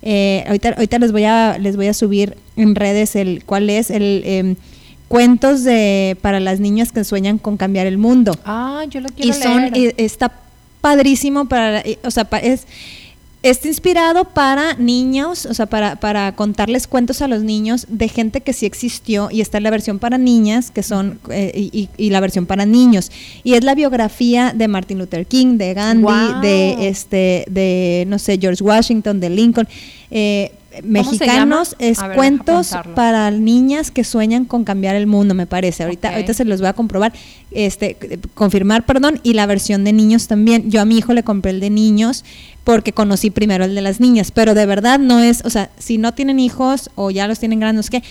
eh, 0.03 0.43
ahorita, 0.45 0.69
ahorita 0.77 0.99
les 0.99 1.11
voy 1.11 1.23
a 1.23 1.57
les 1.57 1.75
voy 1.75 1.87
a 1.87 1.93
subir 1.95 2.37
en 2.55 2.75
redes 2.75 3.15
el 3.15 3.43
cuál 3.45 3.69
es 3.71 3.89
el 3.89 4.21
em, 4.25 4.55
cuentos 5.07 5.63
de 5.63 6.15
para 6.21 6.39
las 6.39 6.59
niñas 6.59 6.91
que 6.91 7.03
sueñan 7.03 7.37
con 7.39 7.57
cambiar 7.57 7.85
el 7.87 7.97
mundo 7.97 8.33
Ah, 8.45 8.85
yo 8.89 9.01
lo 9.01 9.09
quiero 9.09 9.29
y 9.29 9.33
son 9.33 9.71
leer. 9.71 9.93
y 9.97 10.03
está 10.03 10.31
padrísimo 10.81 11.45
para 11.45 11.79
y- 11.87 11.97
o 12.03 12.11
sea 12.11 12.27
es 12.41 12.65
Está 13.43 13.67
inspirado 13.69 14.25
para 14.25 14.75
niños, 14.75 15.47
o 15.47 15.55
sea, 15.55 15.65
para, 15.65 15.95
para 15.95 16.35
contarles 16.35 16.85
cuentos 16.85 17.23
a 17.23 17.27
los 17.27 17.41
niños 17.41 17.87
de 17.89 18.07
gente 18.07 18.41
que 18.41 18.53
sí 18.53 18.67
existió 18.67 19.29
y 19.31 19.41
está 19.41 19.59
la 19.59 19.71
versión 19.71 19.97
para 19.97 20.19
niñas, 20.19 20.69
que 20.69 20.83
son, 20.83 21.19
eh, 21.31 21.51
y, 21.55 21.89
y- 21.97 22.09
la 22.11 22.19
versión 22.19 22.45
para 22.45 22.67
niños. 22.67 23.11
Y 23.43 23.55
es 23.55 23.63
la 23.63 23.73
biografía 23.73 24.53
de 24.55 24.67
Martin 24.67 24.99
Luther 24.99 25.25
King, 25.25 25.57
de 25.57 25.73
Gandhi, 25.73 26.03
de, 26.43 26.87
este, 26.87 27.45
de, 27.49 28.05
no 28.07 28.19
sé, 28.19 28.37
George 28.39 28.63
Washington, 28.63 29.19
de 29.19 29.31
Lincoln. 29.31 29.67
Eh, 30.11 30.51
mexicanos 30.83 31.75
es 31.79 32.01
ver, 32.01 32.15
cuentos 32.15 32.71
para 32.95 33.29
niñas 33.31 33.91
que 33.91 34.03
sueñan 34.03 34.45
con 34.45 34.63
cambiar 34.63 34.95
el 34.95 35.07
mundo, 35.07 35.33
me 35.33 35.47
parece. 35.47 35.83
Ahorita, 35.83 36.09
ahorita 36.09 36.33
se 36.33 36.45
los 36.45 36.59
voy 36.59 36.69
a 36.69 36.73
comprobar, 36.73 37.13
este, 37.51 37.97
eh, 38.01 38.19
confirmar, 38.33 38.85
perdón, 38.85 39.19
y 39.23 39.33
la 39.33 39.45
versión 39.45 39.83
de 39.83 39.93
niños 39.93 40.27
también. 40.27 40.69
Yo 40.69 40.81
a 40.81 40.85
mi 40.85 40.97
hijo 40.97 41.13
le 41.13 41.23
compré 41.23 41.51
el 41.51 41.59
de 41.59 41.69
niños 41.69 42.23
porque 42.63 42.93
conocí 42.93 43.31
primero 43.31 43.65
el 43.65 43.75
de 43.75 43.81
las 43.81 43.99
niñas, 43.99 44.31
pero 44.31 44.53
de 44.53 44.65
verdad 44.65 44.99
no 44.99 45.19
es, 45.19 45.43
o 45.45 45.49
sea, 45.49 45.71
si 45.77 45.97
no 45.97 46.13
tienen 46.13 46.39
hijos 46.39 46.91
o 46.95 47.11
ya 47.11 47.27
los 47.27 47.39
tienen 47.39 47.59
grandes, 47.59 47.89
que 47.89 48.03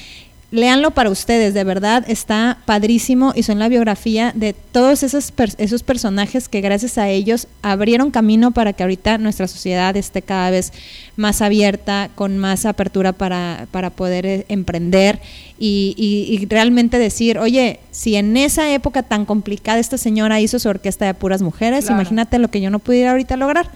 léanlo 0.52 0.90
para 0.90 1.10
ustedes, 1.10 1.54
de 1.54 1.62
verdad 1.62 2.04
está 2.08 2.58
padrísimo 2.64 3.32
y 3.36 3.44
son 3.44 3.60
la 3.60 3.68
biografía 3.68 4.32
de 4.34 4.52
todos 4.52 5.04
esos, 5.04 5.30
per- 5.30 5.54
esos 5.58 5.82
personajes 5.84 6.48
que 6.48 6.60
gracias 6.60 6.98
a 6.98 7.08
ellos 7.08 7.46
abrieron 7.62 8.10
camino 8.10 8.50
para 8.50 8.72
que 8.72 8.82
ahorita 8.82 9.18
nuestra 9.18 9.46
sociedad 9.46 9.96
esté 9.96 10.22
cada 10.22 10.50
vez 10.50 10.72
más 11.16 11.40
abierta, 11.40 12.10
con 12.16 12.36
más 12.38 12.66
apertura 12.66 13.12
para, 13.12 13.66
para 13.70 13.90
poder 13.90 14.26
eh, 14.26 14.46
emprender 14.48 15.20
y, 15.58 15.94
y- 15.96 16.34
y 16.34 16.46
realmente 16.46 16.98
decir, 16.98 17.38
oye, 17.38 17.78
si 17.92 18.16
en 18.16 18.36
esa 18.36 18.72
época 18.72 19.02
tan 19.04 19.26
complicada 19.26 19.78
esta 19.78 19.98
señora 19.98 20.40
hizo 20.40 20.58
su 20.58 20.68
orquesta 20.68 21.06
de 21.06 21.14
puras 21.14 21.42
mujeres, 21.42 21.84
Claro. 21.84 22.00
imagínate 22.00 22.38
lo 22.40 22.48
que 22.50 22.60
yo 22.60 22.70
no 22.70 22.78
pudiera 22.80 23.12
ahorita 23.12 23.36
lograr. 23.36 23.70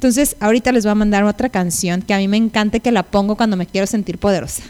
Entonces, 0.00 0.34
ahorita 0.40 0.72
les 0.72 0.84
voy 0.84 0.92
a 0.92 0.94
mandar 0.94 1.24
otra 1.24 1.50
canción 1.50 2.00
que 2.00 2.14
a 2.14 2.16
mí 2.16 2.26
me 2.26 2.38
encanta 2.38 2.78
que 2.78 2.90
la 2.90 3.02
pongo 3.02 3.36
cuando 3.36 3.58
me 3.58 3.66
quiero 3.66 3.86
sentir 3.86 4.16
poderosa. 4.16 4.62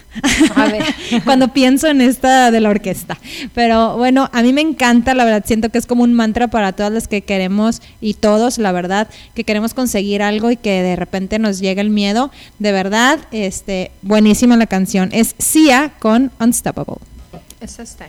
A 0.56 0.66
ver. 0.66 0.82
cuando 1.24 1.52
pienso 1.52 1.86
en 1.86 2.00
esta 2.00 2.50
de 2.50 2.58
la 2.58 2.68
orquesta. 2.68 3.16
Pero 3.54 3.96
bueno, 3.96 4.28
a 4.32 4.42
mí 4.42 4.52
me 4.52 4.60
encanta, 4.60 5.14
la 5.14 5.24
verdad, 5.24 5.44
siento 5.46 5.68
que 5.68 5.78
es 5.78 5.86
como 5.86 6.02
un 6.02 6.14
mantra 6.14 6.48
para 6.48 6.72
todas 6.72 6.90
las 6.90 7.06
que 7.06 7.22
queremos 7.22 7.80
y 8.00 8.14
todos, 8.14 8.58
la 8.58 8.72
verdad, 8.72 9.06
que 9.32 9.44
queremos 9.44 9.72
conseguir 9.72 10.20
algo 10.20 10.50
y 10.50 10.56
que 10.56 10.82
de 10.82 10.96
repente 10.96 11.38
nos 11.38 11.60
llega 11.60 11.80
el 11.80 11.90
miedo. 11.90 12.32
De 12.58 12.72
verdad, 12.72 13.20
este, 13.30 13.92
buenísima 14.02 14.56
la 14.56 14.66
canción. 14.66 15.10
Es 15.12 15.36
Sia 15.38 15.92
con 16.00 16.32
Unstoppable. 16.40 16.96
Es 17.60 17.78
este. 17.78 18.06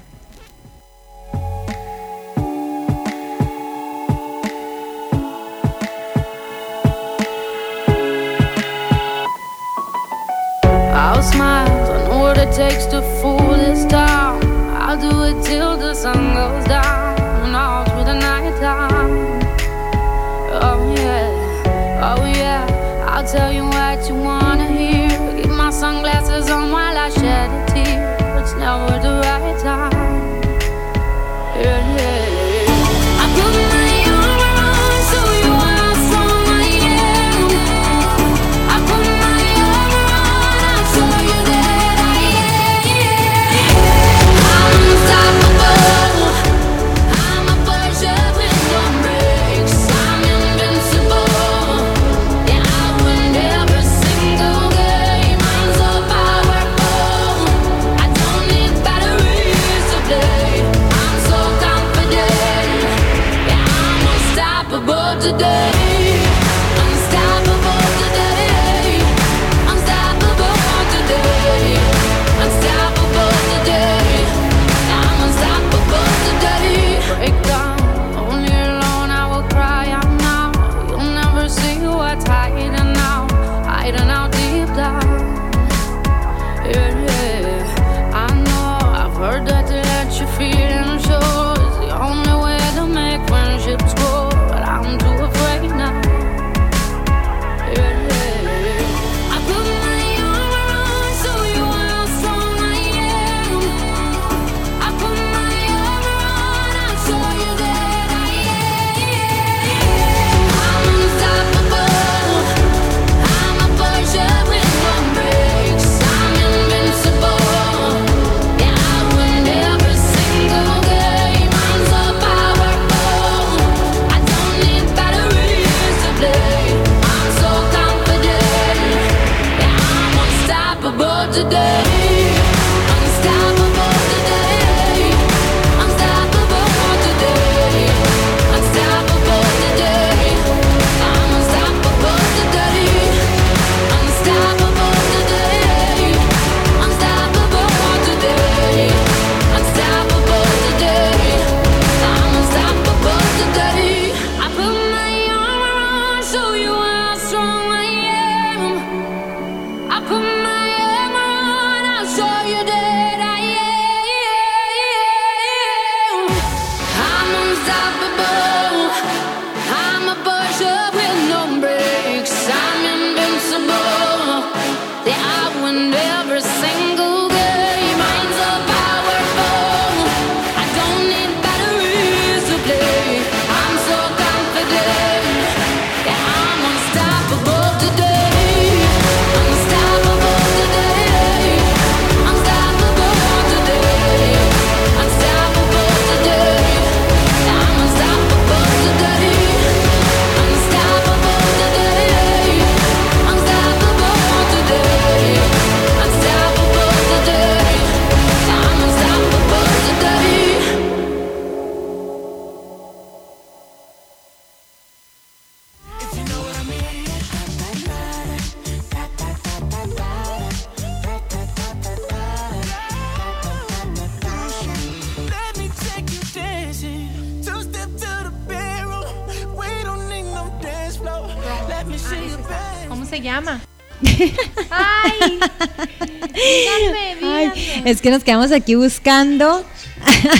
Es 237.91 238.01
que 238.01 238.11
nos 238.11 238.23
quedamos 238.23 238.51
aquí 238.51 238.75
buscando. 238.75 239.63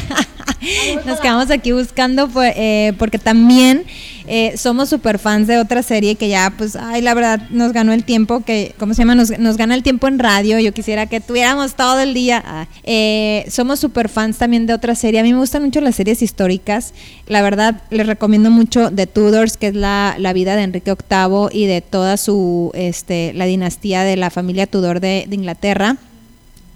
nos 1.06 1.20
quedamos 1.20 1.52
aquí 1.52 1.72
buscando 1.72 2.28
pues, 2.28 2.56
porque 2.98 3.20
también 3.20 3.86
eh, 4.28 4.56
somos 4.58 4.90
super 4.90 5.20
fans 5.20 5.48
de 5.48 5.58
otra 5.58 5.84
serie 5.84 6.16
que 6.16 6.30
ya, 6.30 6.54
pues, 6.58 6.76
ay, 6.76 7.02
la 7.02 7.14
verdad 7.14 7.50
nos 7.50 7.74
ganó 7.74 7.92
el 7.94 8.04
tiempo, 8.04 8.42
que, 8.42 8.74
¿cómo 8.78 8.94
se 8.94 9.02
llama? 9.02 9.16
Nos, 9.16 9.38
nos 9.40 9.58
gana 9.58 9.76
el 9.76 9.84
tiempo 9.84 10.08
en 10.08 10.20
radio. 10.20 10.60
Yo 10.60 10.74
quisiera 10.74 11.06
que 11.08 11.20
tuviéramos 11.20 11.76
todo 11.76 12.00
el 12.00 12.14
día. 12.14 12.42
Ah, 12.46 12.68
eh, 12.84 13.46
somos 13.50 13.80
super 13.80 14.10
fans 14.10 14.38
también 14.38 14.68
de 14.68 14.74
otra 14.74 14.96
serie. 14.96 15.20
A 15.20 15.24
mí 15.24 15.34
me 15.34 15.40
gustan 15.40 15.64
mucho 15.64 15.82
las 15.82 15.96
series 15.96 16.22
históricas. 16.22 16.94
La 17.28 17.42
verdad, 17.42 17.82
les 17.90 18.08
recomiendo 18.08 18.52
mucho 18.52 18.92
The 18.92 19.08
Tudors, 19.08 19.58
que 19.58 19.68
es 19.68 19.76
la, 19.76 20.16
vida 20.34 20.56
de 20.56 20.64
Enrique 20.64 20.94
VIII 20.94 21.50
y 21.52 21.66
de 21.66 21.82
toda 21.82 22.16
su, 22.16 22.72
este, 22.74 23.34
la 23.34 23.46
dinastía 23.46 24.04
de 24.04 24.16
la 24.16 24.30
familia 24.30 24.66
Tudor 24.66 25.02
de 25.02 25.28
Inglaterra 25.30 25.98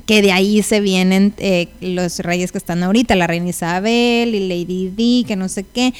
que 0.05 0.21
de 0.21 0.31
ahí 0.31 0.61
se 0.61 0.81
vienen 0.81 1.33
eh, 1.37 1.67
los 1.81 2.19
reyes 2.19 2.51
que 2.51 2.57
están 2.57 2.83
ahorita, 2.83 3.15
la 3.15 3.27
reina 3.27 3.49
Isabel 3.49 4.35
y 4.35 4.47
Lady 4.47 4.91
Di, 4.95 5.25
que 5.27 5.35
no 5.35 5.49
sé 5.49 5.63
qué. 5.63 5.93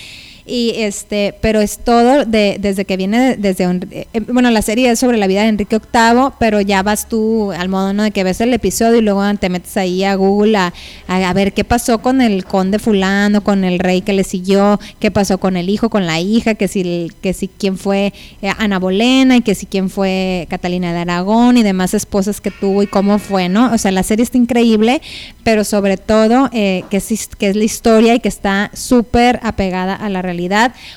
Y 0.47 0.73
este, 0.77 1.33
pero 1.41 1.59
es 1.59 1.79
todo 1.79 2.23
de, 2.25 2.57
desde 2.59 2.85
que 2.85 2.97
viene 2.97 3.19
de- 3.19 3.35
desde 3.37 3.67
un- 3.67 3.81
eh, 3.89 4.05
bueno, 4.27 4.51
la 4.51 4.61
serie 4.61 4.91
es 4.91 4.99
sobre 4.99 5.17
la 5.17 5.25
vida 5.25 5.41
de 5.41 5.47
Enrique 5.47 5.79
VIII, 5.79 6.33
pero 6.37 6.61
ya 6.61 6.83
vas 6.83 7.09
tú 7.09 7.51
al 7.51 7.67
modo 7.67 7.93
¿no? 7.93 8.03
de 8.03 8.11
que 8.11 8.23
ves 8.23 8.41
el 8.41 8.53
episodio 8.53 8.97
y 8.97 9.01
luego 9.01 9.23
te 9.39 9.49
metes 9.49 9.75
ahí 9.75 10.03
a 10.03 10.13
Google 10.13 10.55
a, 10.57 10.71
a, 11.07 11.33
ver 11.33 11.53
qué 11.53 11.63
pasó 11.63 11.99
con 11.99 12.21
el 12.21 12.45
conde 12.45 12.77
fulano, 12.77 13.43
con 13.43 13.63
el 13.63 13.79
rey 13.79 14.01
que 14.01 14.13
le 14.13 14.23
siguió, 14.23 14.79
qué 14.99 15.09
pasó 15.09 15.39
con 15.39 15.57
el 15.57 15.67
hijo, 15.67 15.89
con 15.89 16.05
la 16.05 16.19
hija, 16.19 16.53
que 16.53 16.67
si 16.67 17.09
que 17.21 17.33
si 17.33 17.47
quién 17.47 17.79
fue 17.79 18.13
eh, 18.43 18.51
Ana 18.59 18.77
Bolena 18.77 19.37
y 19.37 19.41
que 19.41 19.55
si 19.55 19.65
quién 19.65 19.89
fue 19.89 20.45
Catalina 20.51 20.93
de 20.93 20.99
Aragón 20.99 21.57
y 21.57 21.63
demás 21.63 21.95
esposas 21.95 22.39
que 22.39 22.51
tuvo 22.51 22.83
y 22.83 22.87
cómo 22.87 23.17
fue, 23.17 23.49
¿no? 23.49 23.73
O 23.73 23.79
sea, 23.79 23.91
la 23.91 24.03
serie 24.03 24.21
está 24.21 24.37
increíble, 24.37 25.01
pero 25.43 25.63
sobre 25.63 25.97
todo 25.97 26.49
eh, 26.53 26.83
que, 26.91 26.97
es, 26.97 27.29
que 27.35 27.47
es 27.49 27.55
la 27.55 27.63
historia 27.63 28.13
y 28.13 28.19
que 28.19 28.29
está 28.29 28.69
súper 28.75 29.39
apegada 29.41 29.95
a 29.95 30.07
la 30.09 30.21
realidad. 30.21 30.34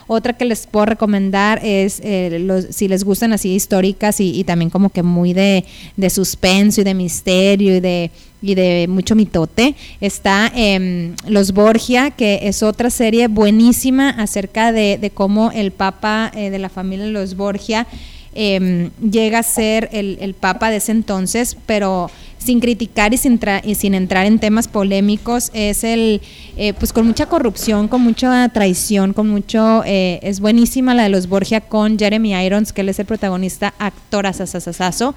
Otra 0.07 0.33
que 0.35 0.45
les 0.45 0.67
puedo 0.67 0.87
recomendar 0.87 1.61
es, 1.65 2.01
eh, 2.05 2.39
los, 2.41 2.67
si 2.71 2.89
les 2.89 3.05
gustan 3.05 3.33
así 3.33 3.55
históricas 3.55 4.21
y, 4.21 4.45
también 4.45 4.71
como 4.71 4.91
que 4.91 5.03
muy 5.03 5.33
de, 5.33 5.65
de 5.97 6.11
suspenso 6.11 6.81
y 6.81 6.85
de 6.85 6.95
misterio 6.95 7.77
y 7.77 7.81
de 7.81 8.11
y 8.41 8.55
de 8.55 8.87
mucho 8.89 9.15
mitote. 9.15 9.75
Está 10.01 10.51
em, 10.55 11.15
Los 11.27 11.53
Borgia, 11.53 12.11
que 12.11 12.41
es 12.43 12.63
otra 12.63 12.91
serie 12.91 13.29
buenísima 13.29 14.11
acerca 14.11 14.73
de, 14.73 14.99
de 14.99 15.11
cómo 15.11 15.51
el 15.53 15.73
papa 15.73 16.31
eh, 16.35 16.51
de 16.51 16.59
la 16.59 16.69
familia 16.69 17.07
Los 17.07 17.37
Borgia 17.37 17.87
em, 18.35 18.91
llega 19.01 19.41
a 19.41 19.43
ser 19.43 19.89
el, 19.93 20.19
el 20.21 20.35
papa 20.35 20.71
de 20.71 20.77
ese 20.77 20.93
entonces, 20.93 21.57
pero 21.67 22.11
sin 22.49 22.61
criticar 22.61 23.13
y 23.13 23.19
sin, 23.19 23.39
tra- 23.39 23.61
y 23.63 23.75
sin 23.75 23.93
entrar 23.93 24.25
en 24.25 24.39
temas 24.39 24.69
polémicos, 24.69 25.51
es 25.53 25.85
el, 25.85 26.23
eh, 26.57 26.73
pues 26.73 26.95
con 26.95 27.07
mucha 27.07 27.27
corrupción, 27.27 27.89
con 27.89 28.01
mucha 28.01 28.49
traición, 28.49 29.13
con 29.13 29.29
mucho, 29.29 29.83
eh, 29.85 30.19
es 30.23 30.41
buenísima 30.41 30.95
la 30.95 31.03
de 31.03 31.11
los 31.11 31.29
Borgia 31.29 31.61
con 31.61 31.99
Jeremy 31.99 32.33
Irons, 32.47 32.73
que 32.73 32.81
él 32.81 32.89
es 32.89 32.99
el 32.99 33.05
protagonista, 33.05 33.75
actor 33.79 34.27
asasasasazo, 34.27 35.15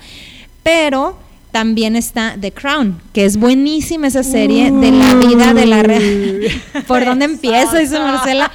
pero 0.61 1.15
también 1.53 1.95
está 1.95 2.36
The 2.38 2.51
Crown, 2.51 2.99
que 3.13 3.23
es 3.23 3.38
buenísima 3.38 4.07
esa 4.07 4.23
serie 4.23 4.69
de 4.69 4.91
la 4.91 5.15
vida 5.15 5.53
de 5.53 5.65
la 5.65 5.84
reina. 5.84 6.47
¿Por 6.88 7.05
dónde 7.05 7.25
empiezo? 7.25 7.77
Dice 7.77 7.97
Marcela. 7.97 8.51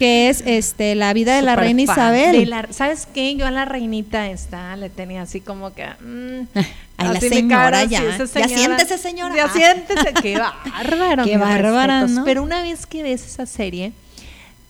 Que 0.00 0.30
es 0.30 0.42
este 0.46 0.94
la 0.96 1.12
vida 1.12 1.36
de 1.36 1.42
la 1.42 1.54
reina 1.54 1.84
fan. 1.86 1.94
Isabel. 2.16 2.32
De 2.40 2.46
la- 2.46 2.66
¿Sabes 2.72 3.06
qué? 3.06 3.36
Yo 3.36 3.46
a 3.46 3.50
la 3.52 3.66
reinita 3.66 4.28
esta 4.30 4.74
le 4.76 4.88
tenía 4.90 5.22
así 5.22 5.40
como 5.40 5.72
que. 5.74 5.84
mm, 5.86 6.48
Ay, 6.96 7.06
la 7.06 7.10
así 7.18 7.28
mi 7.28 7.36
señora 7.36 7.64
cara, 7.64 7.84
ya. 7.84 8.00
sí, 8.00 8.22
esa 8.22 8.40
Ya 8.40 8.48
siéntese, 8.48 8.98
señora. 8.98 9.36
Ya 9.36 9.48
siéntese. 9.50 10.12
Qué 10.22 10.38
bárbaro. 10.38 11.24
Qué 11.24 11.36
respetos. 11.38 12.10
¿no? 12.10 12.24
Pero 12.24 12.42
una 12.42 12.62
vez 12.62 12.86
que 12.86 13.02
ves 13.02 13.24
esa 13.26 13.44
serie, 13.46 13.92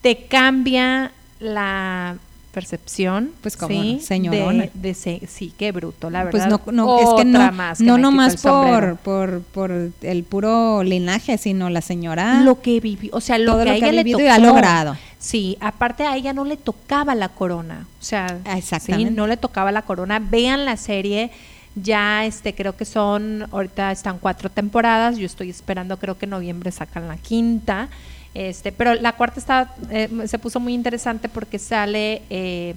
te 0.02 0.26
cambia 0.26 1.12
la 1.38 2.16
percepción. 2.52 3.30
Pues 3.40 3.56
como 3.56 3.80
¿sí? 3.80 4.00
señorona. 4.00 4.64
De, 4.64 4.70
de 4.74 4.94
se- 4.94 5.22
sí, 5.26 5.52
qué 5.56 5.72
bruto, 5.72 6.10
la 6.10 6.28
Pues 6.30 6.42
verdad. 6.44 6.60
no, 6.66 6.72
no 6.72 6.98
es 6.98 7.04
que 7.22 7.28
Otra 7.28 7.50
no, 7.50 7.52
más 7.52 7.80
no 7.80 7.98
nomás 7.98 8.36
por, 8.36 8.96
por, 8.98 9.40
por 9.42 9.90
el 10.02 10.24
puro 10.24 10.82
linaje, 10.82 11.38
sino 11.38 11.70
la 11.70 11.80
señora. 11.80 12.40
lo 12.40 12.60
que 12.60 12.80
vivió, 12.80 13.10
o 13.14 13.20
sea, 13.20 13.38
lo 13.38 13.58
que 13.58 13.64
lo 13.64 13.70
a 13.70 13.74
ella 13.76 13.88
ha 13.88 13.92
le 13.92 14.04
tocó. 14.04 14.22
y 14.22 14.26
ha 14.26 14.38
logrado. 14.38 14.96
Sí, 15.18 15.56
aparte 15.60 16.04
a 16.06 16.16
ella 16.16 16.32
no 16.32 16.44
le 16.44 16.56
tocaba 16.56 17.14
la 17.14 17.28
corona, 17.28 17.86
o 18.00 18.02
sea, 18.04 18.38
Ah, 18.46 18.56
exactamente. 18.56 19.10
sí, 19.10 19.14
no 19.16 19.26
le 19.26 19.36
tocaba 19.36 19.70
la 19.70 19.82
corona. 19.82 20.18
Vean 20.18 20.64
la 20.64 20.76
serie, 20.78 21.30
ya 21.74 22.24
este 22.24 22.54
creo 22.54 22.74
que 22.76 22.84
son, 22.86 23.46
ahorita 23.52 23.92
están 23.92 24.18
cuatro 24.18 24.50
temporadas, 24.50 25.18
yo 25.18 25.26
estoy 25.26 25.50
esperando, 25.50 25.98
creo 25.98 26.16
que 26.18 26.24
en 26.26 26.30
noviembre 26.30 26.70
sacan 26.72 27.06
la 27.06 27.16
quinta, 27.18 27.88
este, 28.34 28.72
pero 28.72 28.94
la 28.94 29.12
cuarta 29.12 29.40
está, 29.40 29.74
eh, 29.90 30.08
se 30.26 30.38
puso 30.38 30.60
muy 30.60 30.74
interesante 30.74 31.28
porque 31.28 31.58
sale, 31.58 32.22
eh, 32.30 32.74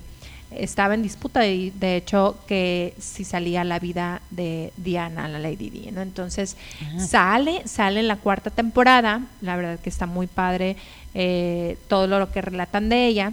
estaba 0.51 0.93
en 0.93 1.03
disputa 1.03 1.45
y 1.47 1.71
de 1.71 1.95
hecho 1.97 2.37
que 2.47 2.93
si 2.99 3.23
salía 3.23 3.63
la 3.63 3.79
vida 3.79 4.21
de 4.29 4.71
Diana, 4.77 5.27
la 5.27 5.39
Lady 5.39 5.69
Di, 5.69 5.91
¿no? 5.91 6.01
Entonces 6.01 6.57
sale, 6.97 7.67
sale 7.67 7.99
en 7.99 8.07
la 8.07 8.17
cuarta 8.17 8.49
temporada, 8.49 9.21
la 9.41 9.55
verdad 9.55 9.79
que 9.79 9.89
está 9.89 10.05
muy 10.05 10.27
padre 10.27 10.75
eh, 11.15 11.77
todo 11.87 12.07
lo 12.07 12.31
que 12.31 12.41
relatan 12.41 12.89
de 12.89 13.07
ella. 13.07 13.31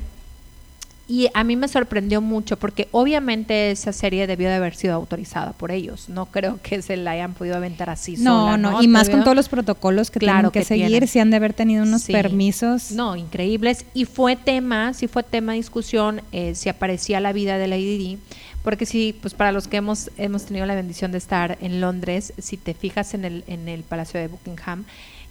Y 1.12 1.28
a 1.34 1.42
mí 1.42 1.56
me 1.56 1.66
sorprendió 1.66 2.20
mucho 2.20 2.56
porque 2.56 2.86
obviamente 2.92 3.72
esa 3.72 3.92
serie 3.92 4.28
debió 4.28 4.48
de 4.48 4.54
haber 4.54 4.76
sido 4.76 4.94
autorizada 4.94 5.54
por 5.54 5.72
ellos. 5.72 6.08
No 6.08 6.26
creo 6.26 6.60
que 6.62 6.80
se 6.82 6.96
la 6.96 7.10
hayan 7.10 7.34
podido 7.34 7.56
aventar 7.56 7.90
así 7.90 8.12
no, 8.16 8.42
sola, 8.42 8.56
no, 8.56 8.70
¿no? 8.70 8.82
y 8.82 8.86
más 8.86 9.10
con 9.10 9.24
todos 9.24 9.34
los 9.34 9.48
protocolos 9.48 10.12
que 10.12 10.20
Claro 10.20 10.38
tienen 10.38 10.50
que, 10.52 10.58
que 10.60 10.64
seguir, 10.66 10.86
tienen. 10.88 11.08
si 11.08 11.18
han 11.18 11.30
de 11.30 11.36
haber 11.38 11.52
tenido 11.52 11.82
unos 11.82 12.02
Sí. 12.02 12.12
permisos. 12.12 12.92
No, 12.92 13.16
increíbles. 13.16 13.84
Y 13.92 14.04
fue 14.04 14.36
tema, 14.36 14.94
sí 14.94 15.08
fue 15.08 15.24
tema 15.24 15.50
de 15.50 15.56
discusión 15.58 16.20
eh, 16.30 16.54
si 16.54 16.68
aparecía 16.68 17.18
la 17.18 17.32
vida 17.32 17.58
de 17.58 17.66
Lady 17.66 17.98
Di, 17.98 18.18
porque 18.62 18.86
sí, 18.86 19.12
pues 19.20 19.34
para 19.34 19.50
los 19.50 19.66
que 19.66 19.78
hemos, 19.78 20.12
hemos 20.16 20.44
tenido 20.44 20.64
la 20.66 20.76
bendición 20.76 21.10
de 21.10 21.18
estar 21.18 21.58
en 21.60 21.80
Londres, 21.80 22.34
si 22.38 22.56
te 22.56 22.72
fijas 22.72 23.14
en 23.14 23.24
el, 23.24 23.42
en 23.48 23.66
el 23.68 23.82
Palacio 23.82 24.20
de 24.20 24.28
Buckingham, 24.28 24.84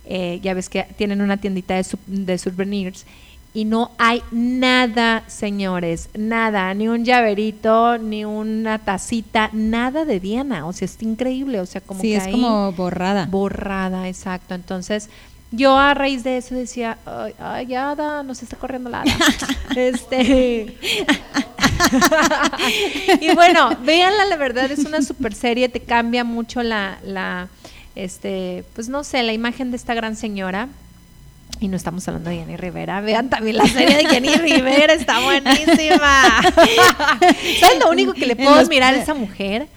eh, 0.05 0.39
ya 0.43 0.53
ves 0.53 0.67
que 0.67 0.83
tienen 0.97 1.21
una 1.21 1.37
tiendita 1.37 1.75
de, 1.75 1.85
de 2.07 2.37
souvenirs 2.37 3.05
y 3.53 3.65
no 3.65 3.91
hay 3.97 4.21
nada, 4.31 5.23
señores, 5.27 6.09
nada, 6.15 6.71
ni 6.75 6.87
un 6.87 7.03
llaverito, 7.03 7.97
ni 7.97 8.25
una 8.25 8.77
tacita, 8.79 9.49
nada 9.53 10.05
de 10.05 10.19
Diana. 10.19 10.67
O 10.67 10.73
sea, 10.73 10.85
es 10.85 11.01
increíble, 11.01 11.59
o 11.59 11.65
sea, 11.65 11.81
como 11.81 11.99
sí, 12.01 12.09
que 12.11 12.17
es 12.17 12.23
ahí- 12.25 12.31
como 12.31 12.71
borrada. 12.73 13.25
borrada, 13.25 14.07
exacto. 14.07 14.53
Entonces, 14.53 15.09
yo 15.51 15.75
a 15.77 15.95
raíz 15.95 16.23
de 16.23 16.37
eso 16.37 16.53
decía, 16.53 16.99
ay, 17.07 17.33
ay 17.39 17.65
ya, 17.67 17.89
Ada, 17.91 18.21
nos 18.21 18.43
está 18.43 18.55
corriendo 18.55 18.89
la 18.91 19.01
hada". 19.01 19.11
este. 19.75 20.77
y 23.21 23.33
bueno, 23.33 23.69
véanla, 23.83 24.25
la 24.25 24.35
verdad, 24.37 24.71
es 24.71 24.79
una 24.85 25.01
super 25.01 25.33
serie, 25.33 25.69
te 25.69 25.79
cambia 25.79 26.23
mucho 26.23 26.63
la, 26.63 26.97
la, 27.03 27.47
este, 27.95 28.63
pues 28.75 28.89
no 28.89 29.03
sé, 29.03 29.23
la 29.23 29.33
imagen 29.33 29.71
de 29.71 29.77
esta 29.77 29.93
gran 29.93 30.15
señora. 30.15 30.67
Y 31.61 31.67
no 31.67 31.75
estamos 31.75 32.07
hablando 32.07 32.29
de 32.29 32.37
Jenny 32.37 32.55
Rivera. 32.55 33.01
Vean 33.01 33.29
también 33.29 33.57
la 33.57 33.65
serie 33.67 33.97
de 33.97 34.05
Jenny 34.05 34.29
Rivera, 34.35 34.93
está 34.93 35.19
buenísima. 35.19 36.41
¿Sabes 37.59 37.79
lo 37.83 37.89
único 37.91 38.13
que 38.13 38.25
le 38.25 38.35
puedo 38.35 38.53
admirar 38.55 38.93
a 38.93 38.97
esa 39.01 39.13
mujer? 39.13 39.67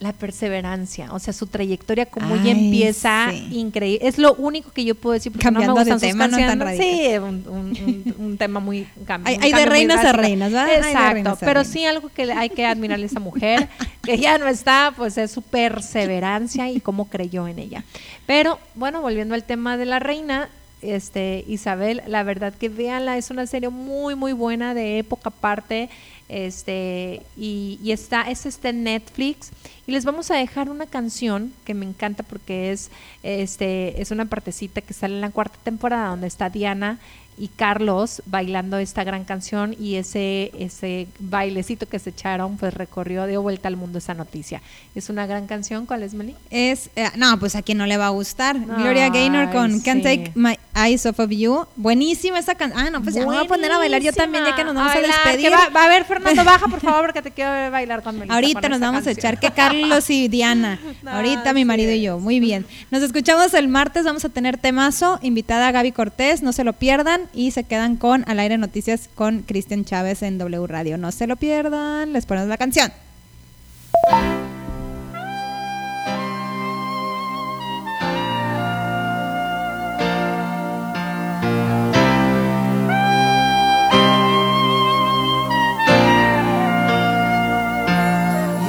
La 0.00 0.12
perseverancia, 0.12 1.12
o 1.12 1.18
sea, 1.18 1.32
su 1.32 1.46
trayectoria, 1.46 2.04
como 2.06 2.34
ella 2.34 2.50
empieza, 2.50 3.28
sí. 3.30 3.48
increíble. 3.52 4.06
Es 4.06 4.18
lo 4.18 4.34
único 4.34 4.70
que 4.70 4.84
yo 4.84 4.94
puedo 4.96 5.14
decir, 5.14 5.32
porque 5.32 5.44
Cambiando 5.44 5.72
no 5.72 5.78
me 5.80 5.84
de 5.84 5.92
sus 5.92 6.00
tema, 6.02 6.28
no 6.28 6.36
tan 6.36 6.58
canciones. 6.58 6.78
Sí, 6.78 7.16
un, 7.16 7.24
un- 7.24 7.44
un- 7.48 8.14
un 8.26 8.36
tema 8.36 8.60
muy... 8.60 8.86
cam- 9.06 9.22
Hay- 9.24 9.38
de 9.38 9.50
cambio 9.50 9.66
reinas 9.70 10.04
a 10.04 10.12
reinas, 10.12 10.52
¿verdad? 10.52 10.66
Hay 10.68 10.72
de 10.82 10.88
Exacto, 10.88 11.12
reinas 11.14 11.36
pero 11.40 11.52
reinas. 11.54 11.68
sí 11.68 11.86
algo 11.86 12.08
que 12.10 12.30
hay 12.32 12.50
que 12.50 12.66
admirarle 12.66 13.04
a 13.04 13.06
esa 13.06 13.20
mujer, 13.20 13.68
que 14.02 14.18
ya 14.18 14.36
no 14.36 14.46
está, 14.48 14.92
pues 14.96 15.16
es 15.16 15.30
su 15.30 15.42
perseverancia 15.42 16.68
y 16.70 16.80
cómo 16.80 17.08
creyó 17.08 17.48
en 17.48 17.58
ella. 17.60 17.84
Pero, 18.26 18.58
bueno, 18.74 19.00
volviendo 19.00 19.34
al 19.34 19.44
tema 19.44 19.76
de 19.78 19.86
la 19.86 20.00
reina, 20.00 20.48
este 20.84 21.44
Isabel, 21.48 22.02
la 22.06 22.22
verdad 22.22 22.54
que 22.54 22.68
véanla, 22.68 23.16
es 23.16 23.30
una 23.30 23.46
serie 23.46 23.68
muy, 23.68 24.14
muy 24.14 24.32
buena 24.32 24.74
de 24.74 24.98
época 24.98 25.28
aparte, 25.28 25.88
este, 26.28 27.22
y, 27.36 27.78
y 27.82 27.92
está, 27.92 28.22
es 28.22 28.46
este 28.46 28.72
Netflix, 28.72 29.50
y 29.86 29.92
les 29.92 30.04
vamos 30.04 30.30
a 30.30 30.36
dejar 30.36 30.70
una 30.70 30.86
canción 30.86 31.52
que 31.64 31.74
me 31.74 31.84
encanta 31.84 32.22
porque 32.22 32.72
es, 32.72 32.90
este, 33.22 34.00
es 34.00 34.10
una 34.10 34.24
partecita 34.24 34.80
que 34.80 34.94
sale 34.94 35.14
en 35.14 35.20
la 35.20 35.30
cuarta 35.30 35.58
temporada 35.62 36.08
donde 36.08 36.26
está 36.26 36.48
Diana 36.48 36.98
y 37.36 37.48
Carlos 37.48 38.22
bailando 38.26 38.78
esta 38.78 39.02
gran 39.04 39.24
canción 39.24 39.74
y 39.78 39.96
ese 39.96 40.52
ese 40.58 41.08
bailecito 41.18 41.86
que 41.86 41.98
se 41.98 42.10
echaron 42.10 42.56
pues 42.56 42.72
recorrió 42.74 43.26
dio 43.26 43.42
vuelta 43.42 43.66
al 43.66 43.76
mundo 43.76 43.98
esa 43.98 44.14
noticia 44.14 44.62
es 44.94 45.08
una 45.08 45.26
gran 45.26 45.46
canción 45.46 45.84
¿cuál 45.86 46.04
es 46.04 46.14
Meli? 46.14 46.36
Es, 46.50 46.90
eh, 46.94 47.10
no, 47.16 47.38
pues 47.40 47.56
a 47.56 47.62
quien 47.62 47.78
no 47.78 47.86
le 47.86 47.96
va 47.96 48.06
a 48.06 48.10
gustar. 48.10 48.58
Gloria 48.58 49.08
Gaynor 49.08 49.50
con 49.50 49.72
Ay, 49.72 49.80
Can't 49.80 50.02
sí. 50.04 50.16
Take 50.16 50.32
My 50.34 50.56
Eyes 50.74 51.06
of 51.06 51.16
You. 51.30 51.66
Buenísima 51.76 52.38
esa 52.38 52.54
canción. 52.54 52.86
Ah, 52.86 52.90
no, 52.90 53.02
pues 53.02 53.14
ya 53.14 53.20
me 53.20 53.26
voy 53.26 53.36
a 53.36 53.44
poner 53.44 53.70
a 53.72 53.78
bailar 53.78 54.02
yo 54.02 54.12
también, 54.12 54.44
ya 54.44 54.54
que 54.56 54.64
nos 54.64 54.74
vamos 54.74 54.90
a, 54.90 54.94
bailar, 54.94 55.16
despedir. 55.24 55.52
va, 55.52 55.68
va 55.68 55.82
a 55.82 55.84
haber 55.84 56.04
Fernando 56.04 56.44
baja 56.44 56.68
por 56.68 56.80
favor 56.80 57.06
porque 57.06 57.22
te 57.22 57.30
quiero 57.30 57.50
ver 57.50 57.70
bailar 57.70 58.02
con 58.02 58.18
Melissa. 58.18 58.34
Ahorita 58.34 58.68
nos 58.68 58.80
vamos 58.80 59.06
a 59.06 59.10
echar 59.10 59.38
que 59.38 59.50
Carlos 59.50 60.10
y 60.10 60.28
Diana. 60.28 60.80
No, 61.02 61.10
Ahorita 61.10 61.52
mi 61.52 61.64
marido 61.66 61.92
y 61.92 62.00
yo. 62.00 62.18
Muy 62.18 62.40
bien. 62.40 62.64
Nos 62.90 63.02
escuchamos 63.02 63.52
el 63.52 63.68
martes. 63.68 64.04
Vamos 64.04 64.24
a 64.24 64.30
tener 64.30 64.56
temazo. 64.56 65.18
Invitada 65.22 65.70
Gaby 65.70 65.92
Cortés. 65.92 66.42
No 66.42 66.52
se 66.52 66.64
lo 66.64 66.72
pierdan. 66.72 67.22
Y 67.34 67.50
se 67.50 67.64
quedan 67.64 67.96
con 67.96 68.24
Al 68.26 68.38
aire 68.38 68.56
noticias 68.56 69.10
con 69.14 69.42
Cristian 69.42 69.84
Chávez 69.84 70.22
en 70.22 70.38
W 70.38 70.66
Radio. 70.66 70.96
No 70.96 71.12
se 71.12 71.26
lo 71.26 71.36
pierdan. 71.36 72.12
Les 72.14 72.24
ponemos 72.24 72.48
la 72.48 72.56
canción. 72.56 72.90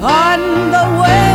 Pardon 0.00 0.70
the 0.70 0.98
way 0.98 1.29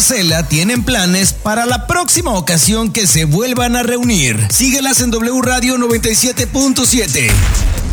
Marcela 0.00 0.48
tienen 0.48 0.82
planes 0.82 1.34
para 1.34 1.66
la 1.66 1.86
próxima 1.86 2.30
ocasión 2.30 2.90
que 2.90 3.06
se 3.06 3.26
vuelvan 3.26 3.76
a 3.76 3.82
reunir. 3.82 4.46
Síguelas 4.50 5.02
en 5.02 5.10
W 5.10 5.42
Radio 5.42 5.76
97.7. 5.76 7.30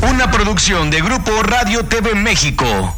Una 0.09 0.31
producción 0.31 0.89
de 0.89 1.01
Grupo 1.01 1.43
Radio 1.43 1.85
TV 1.85 2.15
México. 2.15 2.95